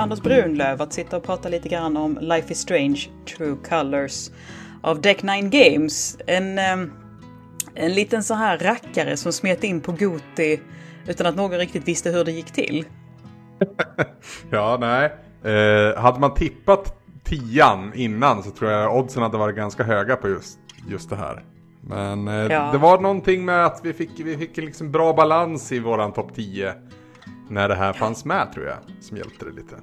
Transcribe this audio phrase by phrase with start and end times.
[0.00, 4.30] Anders Brunlöv att sitta och prata lite grann om Life is Strange True Colors
[4.82, 6.18] av Deck Nine Games.
[6.26, 6.92] En, ehm,
[7.74, 10.60] en liten så här rackare som smet in på Goti
[11.06, 12.84] utan att någon riktigt visste hur det gick till.
[14.50, 15.12] ja, nej.
[15.54, 20.28] Eh, hade man tippat tian innan så tror jag oddsen hade varit ganska höga på
[20.28, 20.58] just,
[20.88, 21.44] just det här.
[21.80, 22.68] Men eh, ja.
[22.72, 26.12] det var någonting med att vi fick, vi fick en liksom bra balans i våran
[26.12, 26.74] topp 10
[27.48, 29.76] när det här fanns med tror jag, som hjälpte det lite.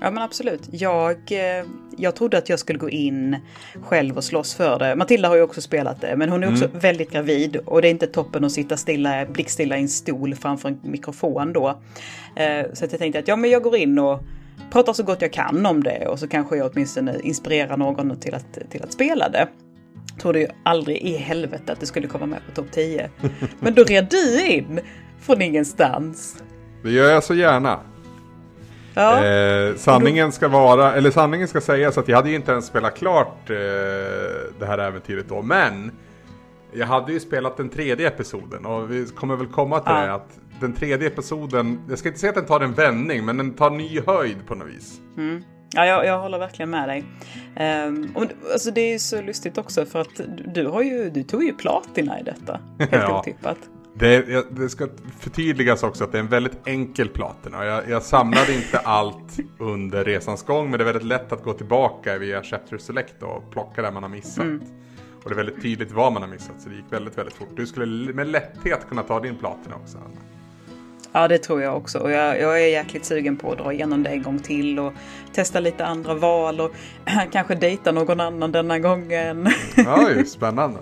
[0.00, 0.68] Ja men absolut.
[0.70, 3.36] Jag, eh, jag trodde att jag skulle gå in
[3.82, 4.96] själv och slåss för det.
[4.96, 6.78] Matilda har ju också spelat det, men hon är också mm.
[6.78, 10.68] väldigt gravid och det är inte toppen att sitta stilla, blickstilla i en stol framför
[10.68, 11.68] en mikrofon då.
[12.36, 14.20] Eh, så jag tänkte att ja, men jag går in och
[14.72, 18.34] pratar så gott jag kan om det och så kanske jag åtminstone inspirerar någon till
[18.34, 19.48] att, till att spela det.
[20.20, 23.10] Trodde ju aldrig i helvete att det skulle komma med på topp 10.
[23.60, 24.80] Men då red du in
[25.20, 26.42] från ingenstans.
[26.82, 27.89] Det gör jag så gärna.
[28.94, 29.24] Ja.
[29.24, 32.96] Eh, sanningen ska vara, eller sanningen ska sägas att jag hade ju inte ens spelat
[32.96, 33.56] klart eh,
[34.58, 35.92] det här äventyret då, men
[36.72, 40.00] jag hade ju spelat den tredje episoden och vi kommer väl komma till ja.
[40.00, 43.36] det att den tredje episoden, jag ska inte säga att den tar en vändning, men
[43.36, 45.00] den tar ny höjd på något vis.
[45.16, 45.42] Mm.
[45.72, 47.04] Ja, jag, jag håller verkligen med dig.
[47.86, 50.20] Um, och, alltså det är ju så lustigt också för att
[50.54, 52.60] du, har ju, du tog ju platina i detta.
[52.78, 53.20] Helt ja.
[53.20, 53.58] otippat.
[54.00, 57.64] Det, det, ska förtydligas också att det är en väldigt enkel platina.
[57.64, 61.52] Jag, jag samlade inte allt under resans gång men det är väldigt lätt att gå
[61.52, 64.44] tillbaka via Chapter Select och plocka det man har missat.
[64.44, 64.62] Mm.
[65.24, 67.48] Och det är väldigt tydligt vad man har missat så det gick väldigt, väldigt fort.
[67.56, 69.98] Du skulle med lätthet kunna ta din platina också.
[69.98, 70.20] Anna.
[71.12, 71.98] Ja, det tror jag också.
[71.98, 74.92] Och jag, jag, är jäkligt sugen på att dra igenom det en gång till och
[75.32, 76.74] testa lite andra val och
[77.32, 79.48] kanske dejta någon annan denna gången.
[79.76, 80.80] Ja, ju spännande.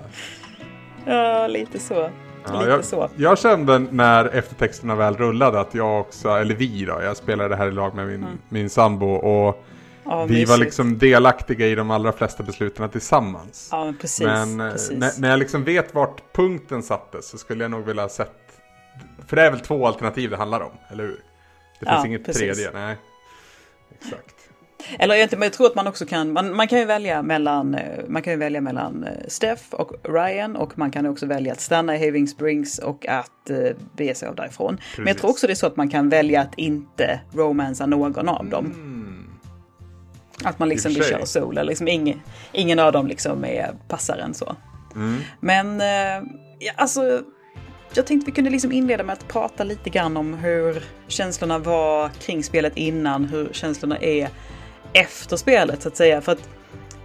[1.07, 2.11] ja, lite så.
[2.47, 3.09] Ja, jag, så.
[3.16, 7.56] jag kände när eftertexterna väl rullade att jag också, eller vi då, jag spelade det
[7.56, 8.38] här i lag med min, mm.
[8.49, 9.65] min sambo och
[10.04, 10.50] ja, vi mysigt.
[10.50, 13.69] var liksom delaktiga i de allra flesta besluten tillsammans.
[13.72, 14.98] Ja, precis, men eh, precis.
[14.98, 18.60] När, när jag liksom vet vart punkten sattes så skulle jag nog vilja ha sett,
[19.27, 21.22] för det är väl två alternativ det handlar om, eller hur?
[21.81, 22.56] Det finns ja, inget precis.
[22.56, 22.97] tredje, nej.
[24.00, 24.38] Exakt.
[24.99, 27.75] Eller egentligen, men jag tror att man också kan, man, man kan ju välja mellan,
[27.75, 31.53] eh, man kan ju välja mellan eh, Steph och Ryan och man kan också välja
[31.53, 34.77] att stanna i Having Springs och att uh, bege sig av därifrån.
[34.77, 34.99] Precis.
[34.99, 38.28] Men jag tror också det är så att man kan välja att inte romansa någon
[38.28, 38.66] av dem.
[38.66, 39.25] Mm.
[40.44, 42.21] Att man liksom vill köra solo, liksom ingen,
[42.53, 44.56] ingen av dem liksom är, passar en så.
[44.95, 45.16] Mm.
[45.41, 46.28] Men uh,
[46.59, 47.22] ja, alltså
[47.95, 52.09] jag tänkte vi kunde liksom inleda med att prata lite grann om hur känslorna var
[52.09, 54.28] kring spelet innan, hur känslorna är
[54.98, 56.20] efter spelet så att säga.
[56.20, 56.48] För att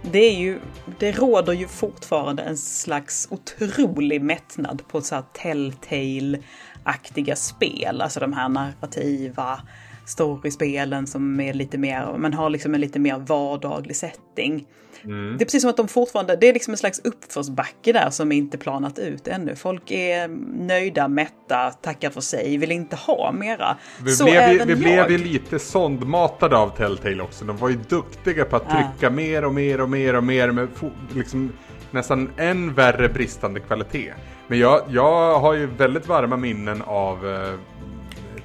[0.02, 0.60] det är ju,
[0.98, 8.00] det råder ju fortfarande en slags otrolig mättnad på så här Telltale-aktiga spel.
[8.00, 9.60] Alltså de här narrativa
[10.06, 14.66] storyspelen som är lite mer, man har liksom en lite mer vardaglig setting.
[15.04, 15.36] Mm.
[15.38, 18.32] Det är precis som att de fortfarande, det är liksom en slags uppförsbacke där som
[18.32, 19.56] inte planat ut ännu.
[19.56, 20.28] Folk är
[20.66, 23.76] nöjda, mätta, tackar för sig, vill inte ha mera.
[24.04, 27.44] Vi Så blev, även vi blev ju lite sondmatade av Telltale också.
[27.44, 29.10] De var ju duktiga på att trycka ja.
[29.10, 30.68] mer och mer och mer och mer med
[31.14, 31.52] liksom
[31.90, 34.12] nästan än värre bristande kvalitet.
[34.46, 37.54] Men jag, jag har ju väldigt varma minnen av uh,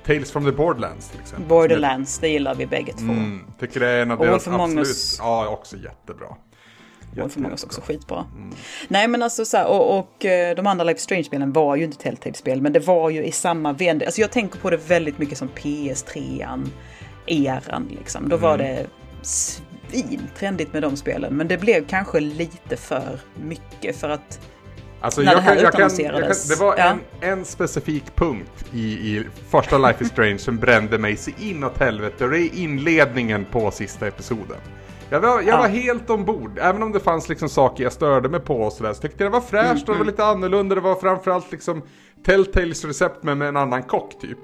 [0.09, 1.47] Tales from the Borderlands till exempel.
[1.47, 3.12] Borderlands, det gillar vi bägge två.
[3.12, 6.28] Mm, tycker det är en av deras absolut, ja också jättebra.
[7.16, 8.25] Jätte, för många också skitbra.
[8.36, 8.56] Mm.
[8.88, 11.97] Nej men alltså så här, och, och eh, de andra Life Strange-spelen var ju inte
[11.97, 14.06] Telltale-spel, men det var ju i samma vända.
[14.06, 16.72] Alltså jag tänker på det väldigt mycket som PS3-an,
[17.26, 18.30] eran liksom.
[18.30, 18.50] Då mm.
[18.50, 18.88] var det
[19.22, 24.40] svintrendigt med de spelen, men det blev kanske lite för mycket för att
[25.01, 26.83] Alltså jag, kan, jag, kan, jag kan, Det var ja.
[26.83, 26.99] en,
[27.29, 32.25] en specifik punkt i, i första Life is Strange som brände mig så inåt helvete
[32.25, 34.57] och det är inledningen på sista episoden.
[35.09, 35.57] Jag var, jag ja.
[35.57, 38.93] var helt ombord, även om det fanns liksom saker jag störde mig på och sådär.
[38.93, 40.07] Så tyckte jag det var fräscht mm, och det var mm.
[40.07, 40.75] lite annorlunda.
[40.75, 41.81] Det var framförallt liksom
[42.25, 44.37] Telltales recept med, med en annan kock typ.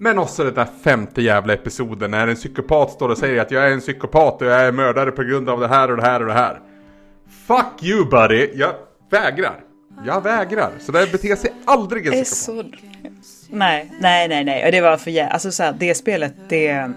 [0.00, 3.64] Men också den där femte jävla episoden när en psykopat står och säger att jag
[3.64, 6.20] är en psykopat och jag är mördare på grund av det här och det här
[6.20, 6.60] och det här.
[7.46, 8.74] Fuck you buddy, jag
[9.10, 9.69] vägrar.
[10.06, 10.72] Jag vägrar.
[10.78, 12.36] Så där beter sig aldrig en psykopat.
[12.36, 12.64] Så...
[13.50, 14.66] Nej, nej, nej, nej.
[14.66, 15.32] Och det var för jävla...
[15.32, 16.90] Alltså så här, det spelet, det...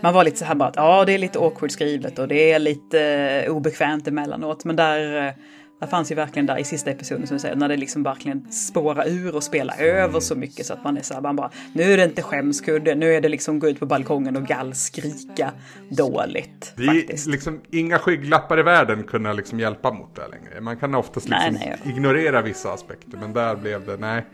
[0.00, 2.52] Man var lite så här bara att ja, det är lite awkward skrivet och det
[2.52, 4.64] är lite obekvämt emellanåt.
[4.64, 5.34] Men där
[5.80, 8.52] det fanns ju verkligen där i sista episoden som du säger, när det liksom verkligen
[8.52, 11.50] spårar ur och spelar över så mycket så att man är så här, man bara,
[11.72, 15.52] nu är det inte skämskudde, nu är det liksom gå ut på balkongen och gallskrika
[15.90, 16.72] dåligt.
[16.76, 20.60] Det är liksom inga skygglappar i världen kunna liksom hjälpa mot det längre.
[20.60, 24.24] Man kan oftast liksom nej, nej, ignorera vissa aspekter, men där blev det, nej.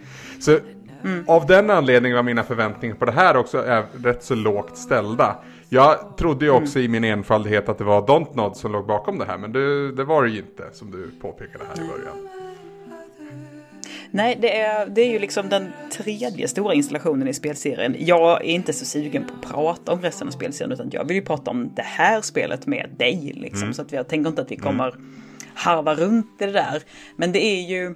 [0.40, 0.58] Så
[1.04, 1.24] mm.
[1.26, 5.36] av den anledningen var mina förväntningar på det här också är rätt så lågt ställda.
[5.68, 6.62] Jag trodde ju mm.
[6.62, 6.84] också mm.
[6.84, 10.04] i min enfaldighet att det var Dontnod som låg bakom det här, men det, det
[10.04, 12.28] var det ju inte som du påpekade här i början.
[14.10, 17.96] Nej, det är, det är ju liksom den tredje stora installationen i spelserien.
[17.98, 21.16] Jag är inte så sugen på att prata om resten av spelserien utan jag vill
[21.16, 23.32] ju prata om det här spelet med dig.
[23.34, 23.62] Liksom.
[23.62, 23.74] Mm.
[23.74, 25.22] Så att jag tänker inte att vi kommer mm.
[25.54, 26.82] harva runt det där.
[27.16, 27.94] Men det är ju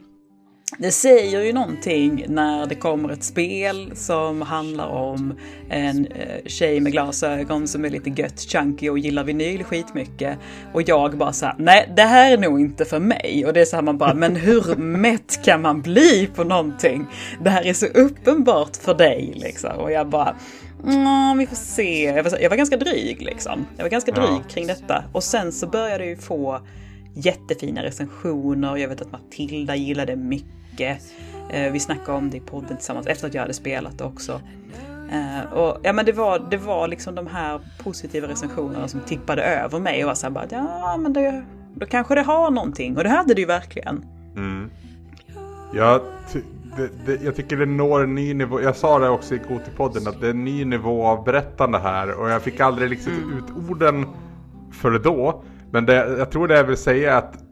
[0.81, 5.35] det säger ju någonting när det kommer ett spel som handlar om
[5.69, 10.39] en eh, tjej med glasögon som är lite gött chunky och gillar vinyl skitmycket.
[10.73, 13.45] Och jag bara såhär, nej det här är nog inte för mig.
[13.47, 17.07] Och det är så här man bara, men hur mätt kan man bli på någonting?
[17.45, 19.79] Det här är så uppenbart för dig liksom.
[19.79, 20.37] Och jag bara,
[20.85, 22.05] Mm, vi får se.
[22.05, 23.67] Jag var, jag var ganska dryg liksom.
[23.77, 24.43] Jag var ganska dryg ja.
[24.49, 25.05] kring detta.
[25.13, 26.61] Och sen så började jag ju få
[27.15, 28.77] jättefina recensioner.
[28.77, 30.59] Jag vet att Matilda gillade mycket.
[31.51, 34.41] Eh, vi snackade om det i podden tillsammans efter att jag hade spelat det också.
[35.13, 39.43] Eh, och ja, men det var, det var liksom de här positiva recensionerna som tippade
[39.43, 41.45] över mig och var såhär bara ja men det,
[41.75, 44.05] då kanske det har någonting och det hade det ju verkligen.
[44.37, 44.71] Mm.
[45.75, 46.01] Jag,
[46.77, 48.61] det, det, jag tycker det når en ny nivå.
[48.61, 52.21] Jag sa det också i Gotipodden att det är en ny nivå av berättande här
[52.21, 53.39] och jag fick aldrig liksom mm.
[53.39, 54.07] ut orden
[54.73, 55.43] för då.
[55.71, 57.48] Men det, jag tror det jag vill säga är att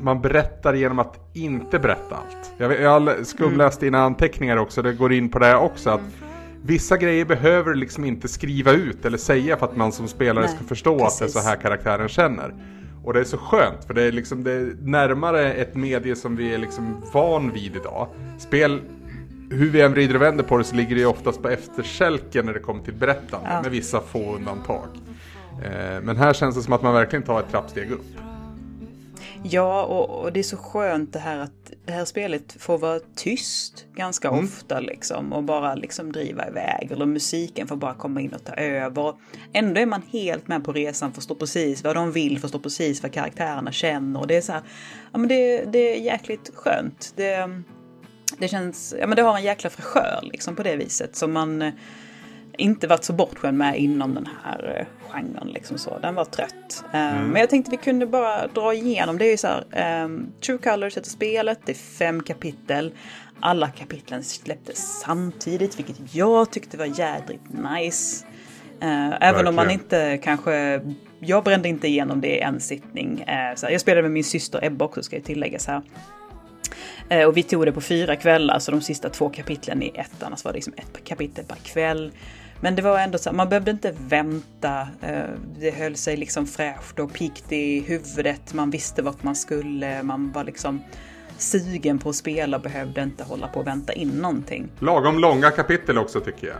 [0.00, 2.52] man berättar genom att inte berätta allt.
[2.58, 5.90] Jag, jag skumläste dina anteckningar också, det går in på det också.
[5.90, 6.00] att
[6.62, 10.54] Vissa grejer behöver liksom inte skriva ut eller säga för att man som spelare Nej,
[10.56, 11.22] ska förstå precis.
[11.22, 12.54] att det är så här karaktären känner.
[13.04, 16.36] Och det är så skönt för det är, liksom, det är närmare ett medie som
[16.36, 18.08] vi är liksom van vid idag.
[18.38, 18.80] Spel,
[19.50, 22.52] hur vi än vrider och vänder på det så ligger det oftast på efterkälken när
[22.52, 23.62] det kommer till berättande ja.
[23.62, 24.88] med vissa få undantag.
[25.64, 28.06] Eh, men här känns det som att man verkligen tar ett trappsteg upp.
[29.42, 33.00] Ja, och, och, det är så skönt det här att det här spelet får vara
[33.16, 34.44] tyst ganska mm.
[34.44, 38.52] ofta liksom och bara liksom driva iväg eller musiken får bara komma in och ta
[38.54, 39.14] över.
[39.52, 43.12] Ändå är man helt med på resan, förstår precis vad de vill, förstår precis vad
[43.12, 44.62] karaktärerna känner och det är så här,
[45.12, 47.12] ja men det, det är jäkligt skönt.
[47.16, 47.62] Det,
[48.38, 51.72] det känns, ja men det har en jäkla fräschör liksom på det viset som man
[52.60, 55.48] inte varit så bortskämd med inom den här eh, genren.
[55.48, 55.98] Liksom så.
[55.98, 56.84] Den var trött.
[56.92, 57.28] Eh, mm.
[57.28, 59.18] Men jag tänkte vi kunde bara dra igenom.
[59.18, 62.92] Det är ju så här, um, True Colors heter spelet, det är fem kapitel.
[63.40, 68.26] Alla kapitlen släpptes samtidigt, vilket jag tyckte var jädrigt nice.
[68.82, 70.80] Uh, även om man inte kanske,
[71.20, 73.24] jag brände inte igenom det i en sittning.
[73.28, 75.82] Uh, så jag spelade med min syster Ebba också ska jag tilläggas här.
[77.12, 80.26] Uh, och vi tog det på fyra kvällar, så de sista två kapitlen i ettan,
[80.26, 82.12] annars var det liksom ett kapitel per kväll.
[82.60, 84.88] Men det var ändå så man behövde inte vänta.
[85.02, 85.22] Eh,
[85.58, 88.54] det höll sig liksom fräscht och pikt i huvudet.
[88.54, 90.02] Man visste vart man skulle.
[90.02, 90.82] Man var liksom
[91.38, 94.68] sugen på att spela och behövde inte hålla på och vänta in någonting.
[94.78, 96.56] Lagom långa kapitel också tycker jag.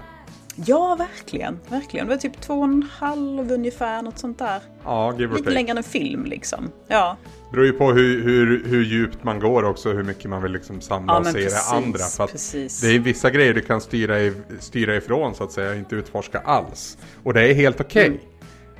[0.56, 1.60] Ja, verkligen.
[1.68, 2.06] verkligen.
[2.06, 4.60] Det var typ två och en halv ungefär, något sånt där.
[4.84, 5.54] Ja, give or Lite take.
[5.54, 6.70] längre än en film liksom.
[6.88, 7.16] Ja.
[7.50, 10.52] Det beror ju på hur, hur, hur djupt man går också, hur mycket man vill
[10.52, 11.98] liksom samla ja, och se precis, det andra.
[11.98, 12.80] För precis.
[12.80, 14.14] det är vissa grejer du kan styra,
[14.58, 16.98] styra ifrån så att säga, inte utforska alls.
[17.22, 18.10] Och det är helt okej.
[18.10, 18.18] Okay.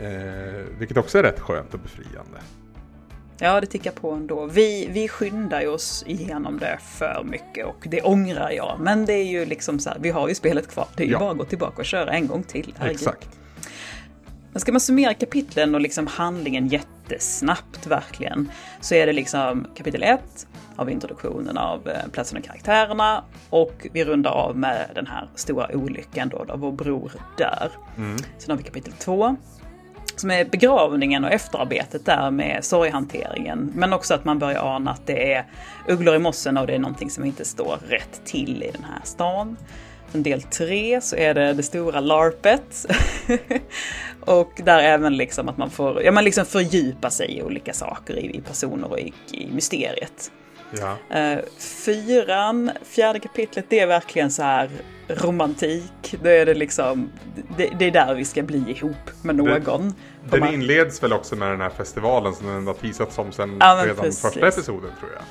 [0.07, 0.59] Mm.
[0.59, 2.41] Eh, vilket också är rätt skönt och befriande.
[3.43, 4.47] Ja, det tickar på ändå.
[4.47, 8.77] Vi, vi skyndar oss igenom det för mycket och det ångrar jag.
[8.81, 10.89] Men det är ju liksom så här, vi har ju spelet kvar.
[10.97, 11.19] Det är ju ja.
[11.19, 12.75] bara att gå tillbaka och köra en gång till.
[12.79, 12.97] Herregud.
[12.97, 13.29] Exakt.
[14.53, 20.03] Men ska man summera kapitlen och liksom handlingen jättesnabbt verkligen, så är det liksom kapitel
[20.03, 25.07] 1 har vi introduktionen av eh, platsen och karaktärerna och vi rundar av med den
[25.07, 27.71] här stora olyckan då, då vår bror dör.
[27.97, 28.17] Mm.
[28.39, 29.37] Sen har vi kapitel 2
[30.17, 33.73] som är begravningen och efterarbetet där med sorghanteringen.
[33.75, 35.45] Men också att man börjar ana att det är
[35.89, 39.01] ugglor i mossen och det är någonting som inte står rätt till i den här
[39.05, 39.57] stan.
[40.13, 42.87] Sen del tre så är det det stora larpet.
[44.21, 48.19] och där även liksom att man får ja, man liksom fördjupa sig i olika saker,
[48.19, 50.33] i, personer och i, i mysteriet.
[50.71, 50.97] Ja.
[51.35, 54.71] Uh, fyran, fjärde kapitlet, det är verkligen så här
[55.09, 56.15] romantik.
[56.23, 57.11] Det är det liksom,
[57.57, 59.95] det, det är där vi ska bli ihop med någon.
[60.31, 63.57] Det, den inleds väl också med den här festivalen som den har teasats om sen
[63.61, 64.23] ja, redan precis.
[64.23, 65.23] första episoden tror jag.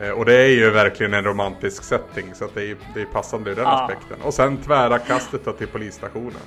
[0.00, 3.50] Eh, och det är ju verkligen en romantisk setting så det är, det är passande
[3.50, 3.82] ur den ja.
[3.82, 4.20] aspekten.
[4.22, 6.42] Och sen tvära kastet då till polisstationen.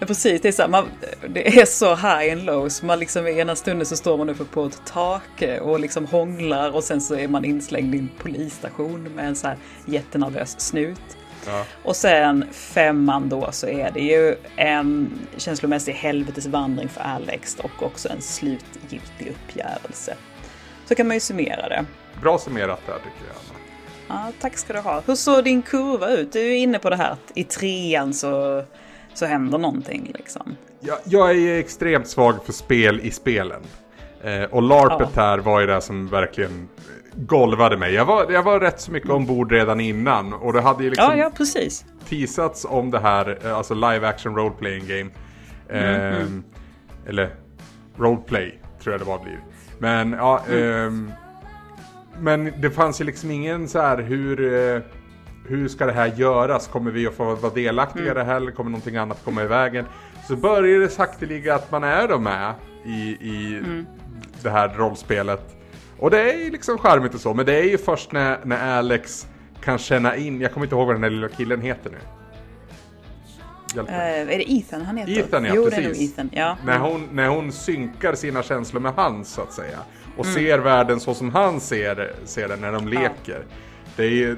[0.00, 0.88] Ja precis, det är, så här, man,
[1.28, 4.30] det är så high and low så man liksom i ena stunden så står man
[4.30, 8.10] uppe på ett tak och liksom hånglar och sen så är man inslängd i en
[8.18, 11.16] polisstation med en så här jättenervös snut.
[11.46, 11.64] Ja.
[11.82, 18.08] Och sen femman då så är det ju en känslomässig helvetesvandring för Alex och också
[18.08, 20.14] en slutgiltig uppgörelse.
[20.88, 21.84] Så kan man ju summera det.
[22.22, 23.36] Bra summerat där tycker jag.
[24.08, 25.02] Ja, tack ska du ha.
[25.06, 26.32] Hur såg din kurva ut?
[26.32, 28.64] Du är inne på det här i trean så,
[29.18, 30.56] så händer någonting liksom.
[30.80, 33.62] Jag, jag är extremt svag för spel i spelen.
[34.22, 35.22] Eh, och LARPet ja.
[35.22, 36.68] här var ju det som verkligen
[37.14, 37.94] golvade mig.
[37.94, 40.32] Jag var, jag var rätt så mycket ombord redan innan.
[40.32, 41.84] Och det hade ju liksom ja, ja, precis.
[42.08, 45.10] teasats om det här, eh, alltså live action role playing game.
[45.68, 46.44] Eh, mm, mm.
[47.06, 47.34] Eller
[47.96, 49.40] roleplay tror jag det var blir.
[49.78, 51.08] Men ja, mm.
[51.08, 51.14] eh,
[52.20, 54.82] men det fanns ju liksom ingen så här hur, eh,
[55.48, 56.66] hur ska det här göras?
[56.66, 58.18] Kommer vi att få vara delaktiga i mm.
[58.18, 59.84] det här eller kommer någonting annat komma i vägen?
[60.28, 63.86] Så börjar det sakteliga att man är då med i, i mm.
[64.42, 65.56] det här rollspelet.
[65.98, 68.78] Och det är ju liksom charmigt och så, men det är ju först när, när
[68.78, 69.26] Alex
[69.60, 71.98] kan känna in, jag kommer inte ihåg vad den där lilla killen heter nu.
[73.76, 75.18] Uh, är det Ethan han heter?
[75.18, 76.12] Ethan ja, jo, precis.
[76.12, 76.56] Ethan, ja.
[76.64, 79.78] När hon, när hon synkar sina känslor med hans så att säga.
[80.16, 80.34] Och mm.
[80.34, 83.10] ser världen så som han ser, ser den när de leker.
[83.26, 83.54] Ja.
[83.98, 84.36] Det är,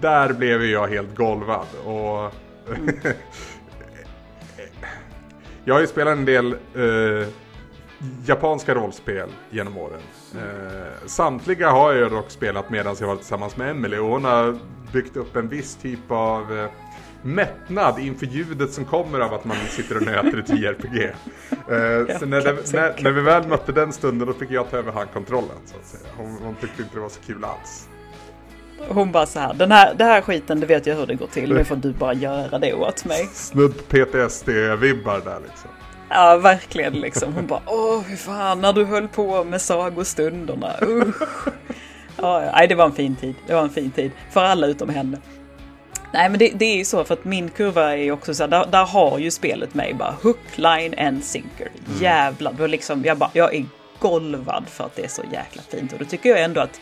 [0.00, 1.66] där blev jag helt golvad.
[1.84, 2.32] Och
[2.76, 2.96] mm.
[5.64, 7.26] jag har ju spelat en del uh,
[8.26, 10.00] japanska rollspel genom åren.
[10.34, 14.58] Eh, samtliga har jag dock spelat medan jag var tillsammans med Emily och hon har
[14.92, 16.70] byggt upp en viss typ av eh,
[17.22, 21.02] mättnad inför ljudet som kommer av att man sitter och nöter ett JRPG.
[21.04, 24.76] Eh, så när, det, när, när, vi väl mötte den stunden då fick jag ta
[24.76, 26.12] över handkontrollen så att säga.
[26.16, 27.88] Hon, hon tyckte inte det var så kul alls.
[28.88, 31.26] Hon bara så här, den här, det här skiten, det vet jag hur det går
[31.26, 33.28] till, nu får du bara göra det åt mig.
[33.32, 35.70] Snudd PTSD-vibbar där liksom.
[36.08, 37.34] Ja, verkligen liksom.
[37.34, 41.48] Hon bara, åh, hur fan, när du höll på med sagostunderna, usch.
[42.16, 43.34] Ja, nej, det var en fin tid.
[43.46, 44.10] Det var en fin tid.
[44.30, 45.18] För alla utom henne.
[46.12, 48.42] Nej, men det, det är ju så för att min kurva är ju också så
[48.42, 51.68] här, där, där, har ju spelet mig bara hook, line and sinker.
[51.86, 52.02] Mm.
[52.02, 53.64] Jävlar, då liksom, jag bara, jag är
[53.98, 55.92] golvad för att det är så jäkla fint.
[55.92, 56.80] Och då tycker jag ändå att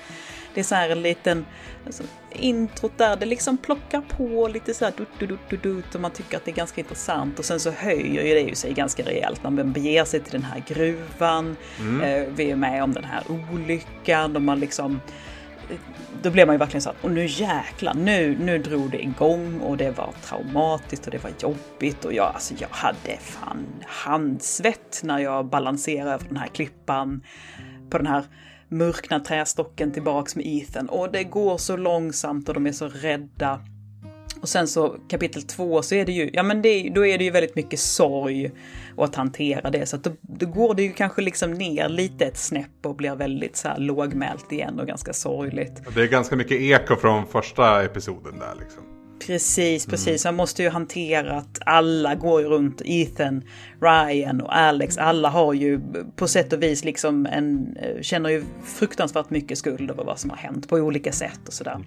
[0.54, 1.46] det är så här en liten
[1.86, 3.16] alltså, introt där.
[3.16, 6.44] Det liksom plockar på lite så här dut, dut, dut, dut, och man tycker att
[6.44, 7.38] det är ganska intressant.
[7.38, 9.42] Och sen så höjer ju det ju sig ganska rejält.
[9.42, 11.56] När man beger sig till den här gruvan.
[11.80, 12.00] Mm.
[12.00, 14.36] Eh, vi är med om den här olyckan.
[14.36, 15.00] Och man liksom
[16.22, 19.60] då blev man ju verkligen så att, och nu jäklar, nu, nu drog det igång.
[19.60, 22.04] Och det var traumatiskt och det var jobbigt.
[22.04, 27.22] Och jag, alltså jag hade fan handsvett när jag balanserade över den här klippan
[27.90, 28.24] på den här
[28.72, 33.60] mörknar trästocken tillbaks med Ethan och det går så långsamt och de är så rädda.
[34.40, 37.24] Och sen så kapitel två så är det ju, ja men det, då är det
[37.24, 38.50] ju väldigt mycket sorg
[38.96, 39.86] och att hantera det.
[39.86, 43.16] Så att då, då går det ju kanske liksom ner lite ett snäpp och blir
[43.16, 45.94] väldigt så här lågmält igen och ganska sorgligt.
[45.94, 49.01] Det är ganska mycket eko från första episoden där liksom.
[49.26, 50.24] Precis, precis.
[50.24, 50.34] Mm.
[50.34, 52.82] Man måste ju hantera att alla går ju runt.
[52.84, 53.42] Ethan,
[53.80, 54.98] Ryan och Alex.
[54.98, 55.80] Alla har ju
[56.16, 60.36] på sätt och vis liksom en, känner ju fruktansvärt mycket skuld över vad som har
[60.36, 61.78] hänt på olika sätt och sådär.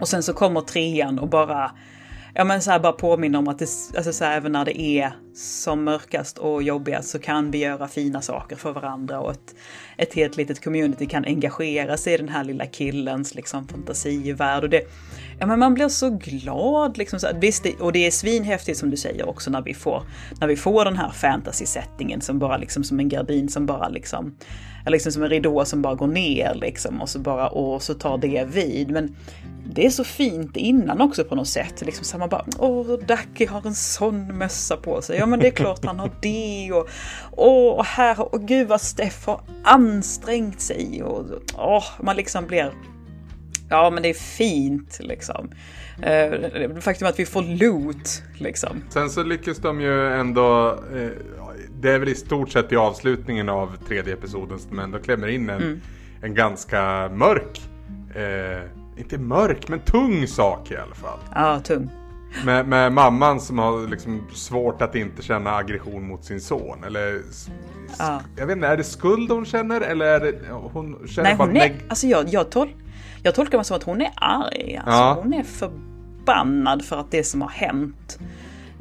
[0.00, 1.72] Och sen så kommer trean och bara
[2.34, 4.80] ja men så här bara påminna om att det, alltså så här, även när det
[4.80, 9.54] är som mörkast och jobbigast så kan vi göra fina saker för varandra och ett,
[10.02, 14.70] ett helt litet community kan engagera sig i den här lilla killens liksom fantasivärld och
[14.70, 14.82] det,
[15.38, 17.20] ja men man blir så glad liksom.
[17.20, 20.02] Så, visst, och det är svinhäftigt som du säger också när vi får,
[20.40, 24.36] när vi får den här fantasy-settingen som bara liksom som en gardin som bara liksom,
[24.80, 27.94] eller liksom som en ridå som bara går ner liksom och så bara, och så
[27.94, 28.90] tar det vid.
[28.90, 29.16] Men
[29.74, 31.82] det är så fint innan också på något sätt.
[31.86, 35.18] Liksom så man bara, åh, Ducky har en sån mössa på sig.
[35.18, 36.72] Ja, men det är klart han har det.
[36.72, 36.88] Och,
[37.30, 39.40] åh, här, och gud vad Steff har
[39.92, 41.02] ansträngt sig.
[41.02, 42.72] Och åh, man liksom blir,
[43.70, 45.50] ja men det är fint liksom.
[46.02, 48.82] Eh, faktum att vi får loot liksom.
[48.88, 51.10] Sen så lyckas de ju ändå, eh,
[51.80, 55.50] det är väl i stort sett i avslutningen av tredje episoden som ändå klämmer in
[55.50, 55.80] en, mm.
[56.22, 57.60] en ganska mörk
[58.14, 61.18] eh, inte mörk, men tung sak i alla fall.
[61.34, 61.90] Ja, tung.
[62.44, 66.84] Med, med mamman som har liksom svårt att inte känna aggression mot sin son.
[66.84, 67.20] Eller,
[67.98, 68.20] ja.
[68.36, 71.56] Jag vet inte, är det skuld hon känner eller är det hon känner Nej, hon
[71.56, 72.68] är, alltså jag, jag, tol,
[73.22, 74.76] jag tolkar det som att hon är arg.
[74.76, 75.20] Alltså, ja.
[75.22, 78.18] Hon är förbannad för att det som har hänt.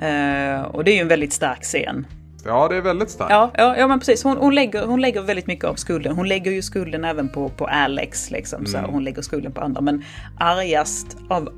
[0.01, 2.07] Uh, och det är ju en väldigt stark scen.
[2.45, 3.31] Ja, det är väldigt starkt.
[3.31, 4.23] Ja, ja, ja men precis.
[4.23, 6.15] Hon, hon, lägger, hon lägger väldigt mycket av skulden.
[6.15, 8.31] Hon lägger ju skulden även på, på Alex.
[8.31, 8.71] Liksom, mm.
[8.71, 9.81] så hon lägger skulden på andra.
[9.81, 10.03] Men
[10.37, 11.49] argast av,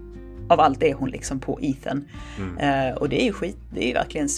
[0.49, 2.05] av allt är hon liksom på Ethan.
[2.37, 2.89] Mm.
[2.91, 4.29] Uh, och det är ju skit, det är ju verkligen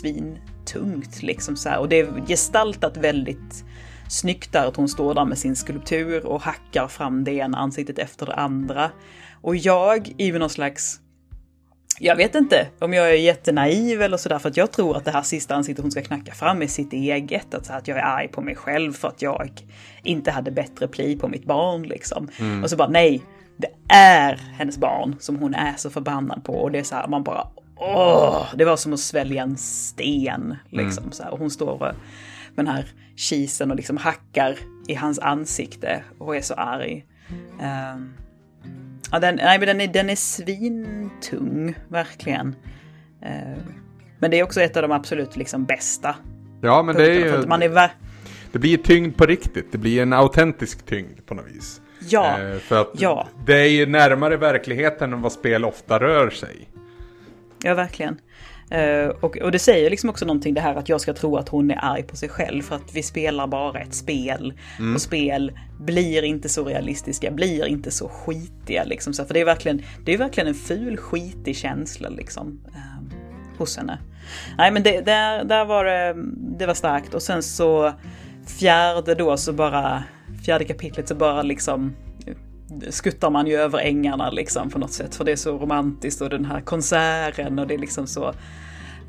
[0.75, 1.23] svintungt.
[1.23, 1.79] Liksom, så här.
[1.79, 3.65] Och det är gestaltat väldigt
[4.09, 7.99] snyggt där att hon står där med sin skulptur och hackar fram det ena ansiktet
[7.99, 8.91] efter det andra.
[9.41, 10.99] Och jag i någon slags
[11.99, 15.11] jag vet inte om jag är jättenaiv eller sådär för att jag tror att det
[15.11, 17.53] här sista ansiktet hon ska knacka fram är sitt eget.
[17.53, 19.49] Att, så att jag är arg på mig själv för att jag
[20.03, 22.29] inte hade bättre pli på mitt barn liksom.
[22.39, 22.63] Mm.
[22.63, 23.21] Och så bara nej,
[23.57, 27.07] det är hennes barn som hon är så förbannad på och det är så här,
[27.07, 31.11] man bara åh, det var som att svälja en sten liksom mm.
[31.11, 31.31] så här.
[31.31, 31.95] Och hon står med
[32.55, 37.05] den här kisen och liksom hackar i hans ansikte och är så arg.
[37.51, 38.13] Um,
[39.11, 42.47] ja, den, nej, men den är, den är svintung, verkligen.
[43.25, 43.57] Uh,
[44.19, 46.15] men det är också ett av de absolut liksom bästa.
[46.61, 47.47] Ja, men det är ju...
[47.47, 47.69] Man är
[48.55, 49.71] det blir tyngd på riktigt.
[49.71, 51.81] Det blir en autentisk tyngd på något vis.
[52.09, 53.27] Ja, eh, för att ja.
[53.45, 56.69] det är ju närmare verkligheten än vad spel ofta rör sig.
[57.65, 58.19] Ja, verkligen.
[58.73, 61.49] Uh, och, och det säger liksom också någonting det här att jag ska tro att
[61.49, 64.53] hon är arg på sig själv för att vi spelar bara ett spel.
[64.79, 64.95] Mm.
[64.95, 69.13] Och spel blir inte så realistiska, blir inte så skitiga liksom.
[69.13, 72.61] Så, för det är verkligen, det är verkligen en ful skitig känsla liksom.
[72.67, 73.17] Uh,
[73.57, 73.99] hos henne.
[74.57, 76.15] Nej men det, där, där var det,
[76.57, 77.93] det var starkt och sen så
[78.59, 80.03] fjärde då så bara,
[80.45, 81.95] fjärde kapitlet så bara liksom
[82.89, 85.15] skuttar man ju över ängarna liksom på något sätt.
[85.15, 88.33] För det är så romantiskt och den här konserten och det är liksom så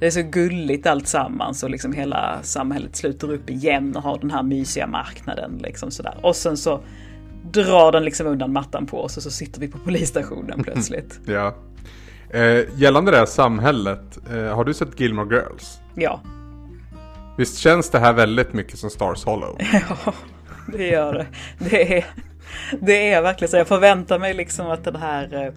[0.01, 4.19] det är så gulligt allt sammans och liksom hela samhället sluter upp igen och har
[4.19, 6.19] den här mysiga marknaden liksom sådär.
[6.23, 6.81] Och sen så
[7.53, 11.21] drar den liksom undan mattan på oss och så sitter vi på polisstationen plötsligt.
[11.27, 11.55] ja.
[12.31, 15.79] Eh, gällande det här samhället, eh, har du sett Gilmore Girls?
[15.95, 16.21] Ja.
[17.39, 19.59] Visst känns det här väldigt mycket som Stars Hollow?
[19.73, 20.13] ja,
[20.73, 21.27] det gör det.
[21.59, 22.05] Det är,
[22.81, 23.57] det är verkligen så.
[23.57, 25.53] Jag förväntar mig liksom att den här eh,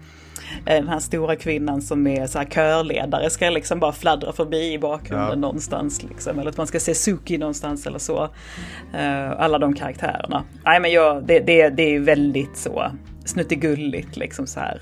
[0.66, 4.80] den här stora kvinnan som är så här körledare ska liksom bara fladdra förbi i
[4.80, 5.36] bakgrunden ja.
[5.36, 6.04] någonstans.
[6.04, 6.40] Liksom.
[6.40, 8.24] Eller att man ska se Suki någonstans eller så.
[8.24, 10.44] Uh, alla de karaktärerna.
[10.66, 12.92] Nej men jag, det, det, det är väldigt så
[13.26, 14.82] snuttigulligt liksom så här.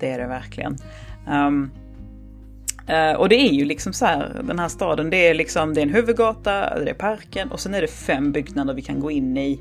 [0.00, 0.76] Det är det verkligen.
[1.28, 1.70] Um,
[2.88, 5.80] Uh, och det är ju liksom så här, den här staden, det är liksom, det
[5.80, 9.10] är en huvudgata, det är parken och sen är det fem byggnader vi kan gå
[9.10, 9.60] in i.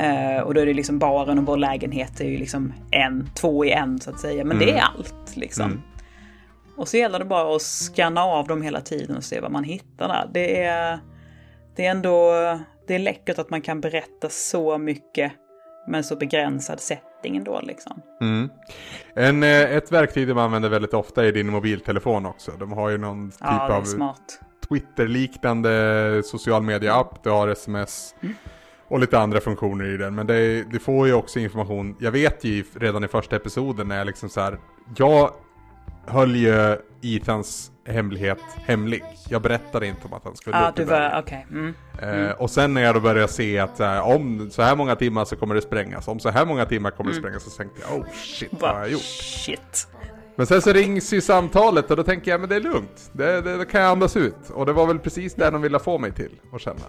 [0.00, 3.64] Uh, och då är det liksom baren och vår lägenhet är ju liksom en, två
[3.64, 4.44] i en så att säga.
[4.44, 4.66] Men mm.
[4.66, 5.64] det är allt liksom.
[5.64, 5.82] Mm.
[6.76, 9.64] Och så gäller det bara att scanna av dem hela tiden och se vad man
[9.64, 10.30] hittar där.
[10.32, 10.98] Det är,
[11.76, 12.32] det är ändå,
[12.86, 15.32] det är läckert att man kan berätta så mycket
[15.88, 18.02] med så begränsad setting ändå liksom.
[18.20, 18.48] Mm.
[19.14, 22.50] En, eh, ett verktyg de använder väldigt ofta är din mobiltelefon också.
[22.58, 23.84] De har ju någon typ ja, av
[24.68, 27.24] Twitter-liknande social media-app.
[27.24, 28.34] Du har sms mm.
[28.88, 30.14] Och lite andra funktioner i den.
[30.14, 31.96] Men det, det, får ju också information.
[31.98, 34.58] Jag vet ju redan i första episoden när jag liksom så här.
[34.96, 35.30] Jag
[36.06, 39.04] höll ju Ethans hemlighet hemlig.
[39.28, 41.42] Jag berättade inte om att han skulle ah, upp du var, okay.
[41.50, 41.74] Mm.
[42.02, 42.32] Mm.
[42.38, 45.36] och sen när jag då började se att här, om så här många timmar så
[45.36, 47.22] kommer det sprängas, om så här många timmar kommer mm.
[47.22, 49.02] det sprängas, så tänkte jag oh shit vad har jag gjort?
[49.02, 49.88] Shit.
[50.36, 53.40] Men sen så rings ju samtalet och då tänker jag men det är lugnt, det,
[53.40, 54.50] det, det kan jag andas ut.
[54.54, 56.82] Och det var väl precis det de ville få mig till att känna.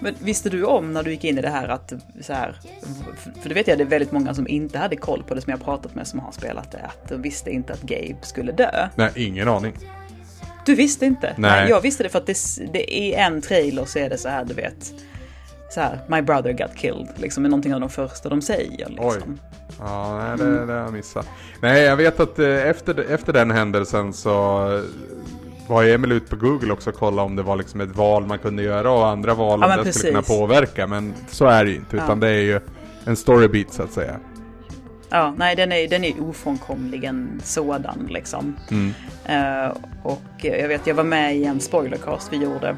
[0.00, 2.60] Men visste du om när du gick in i det här att så här,
[3.42, 5.50] för det vet jag det är väldigt många som inte hade koll på det som
[5.50, 8.88] jag pratat med som har spelat det, att de visste inte att Gabe skulle dö.
[8.94, 9.72] Nej, ingen aning.
[10.66, 11.34] Du visste inte?
[11.36, 11.50] Nej.
[11.50, 12.38] Nej jag visste det för att det,
[12.72, 14.92] det i en trailer så är det så här, du vet,
[15.70, 18.88] så här, My brother got killed, liksom är någonting av de första de säger.
[18.88, 19.06] Liksom.
[19.06, 19.20] Oj.
[19.78, 21.28] Ja, nej, det, det har jag missat.
[21.62, 24.82] Nej, jag vet att eh, efter, efter den händelsen så
[25.68, 28.38] var Emil ute på Google också och kollade om det var liksom ett val man
[28.38, 30.86] kunde göra och andra val om ja, det skulle kunna påverka.
[30.86, 32.14] Men så är det ju inte, utan ja.
[32.14, 32.60] det är ju
[33.04, 34.20] en storybeat så att säga.
[35.10, 38.56] Ja, nej den är, den är ofrånkomligen sådan liksom.
[38.70, 38.94] Mm.
[39.66, 42.76] Uh, och jag vet, jag var med i en spoilercast vi gjorde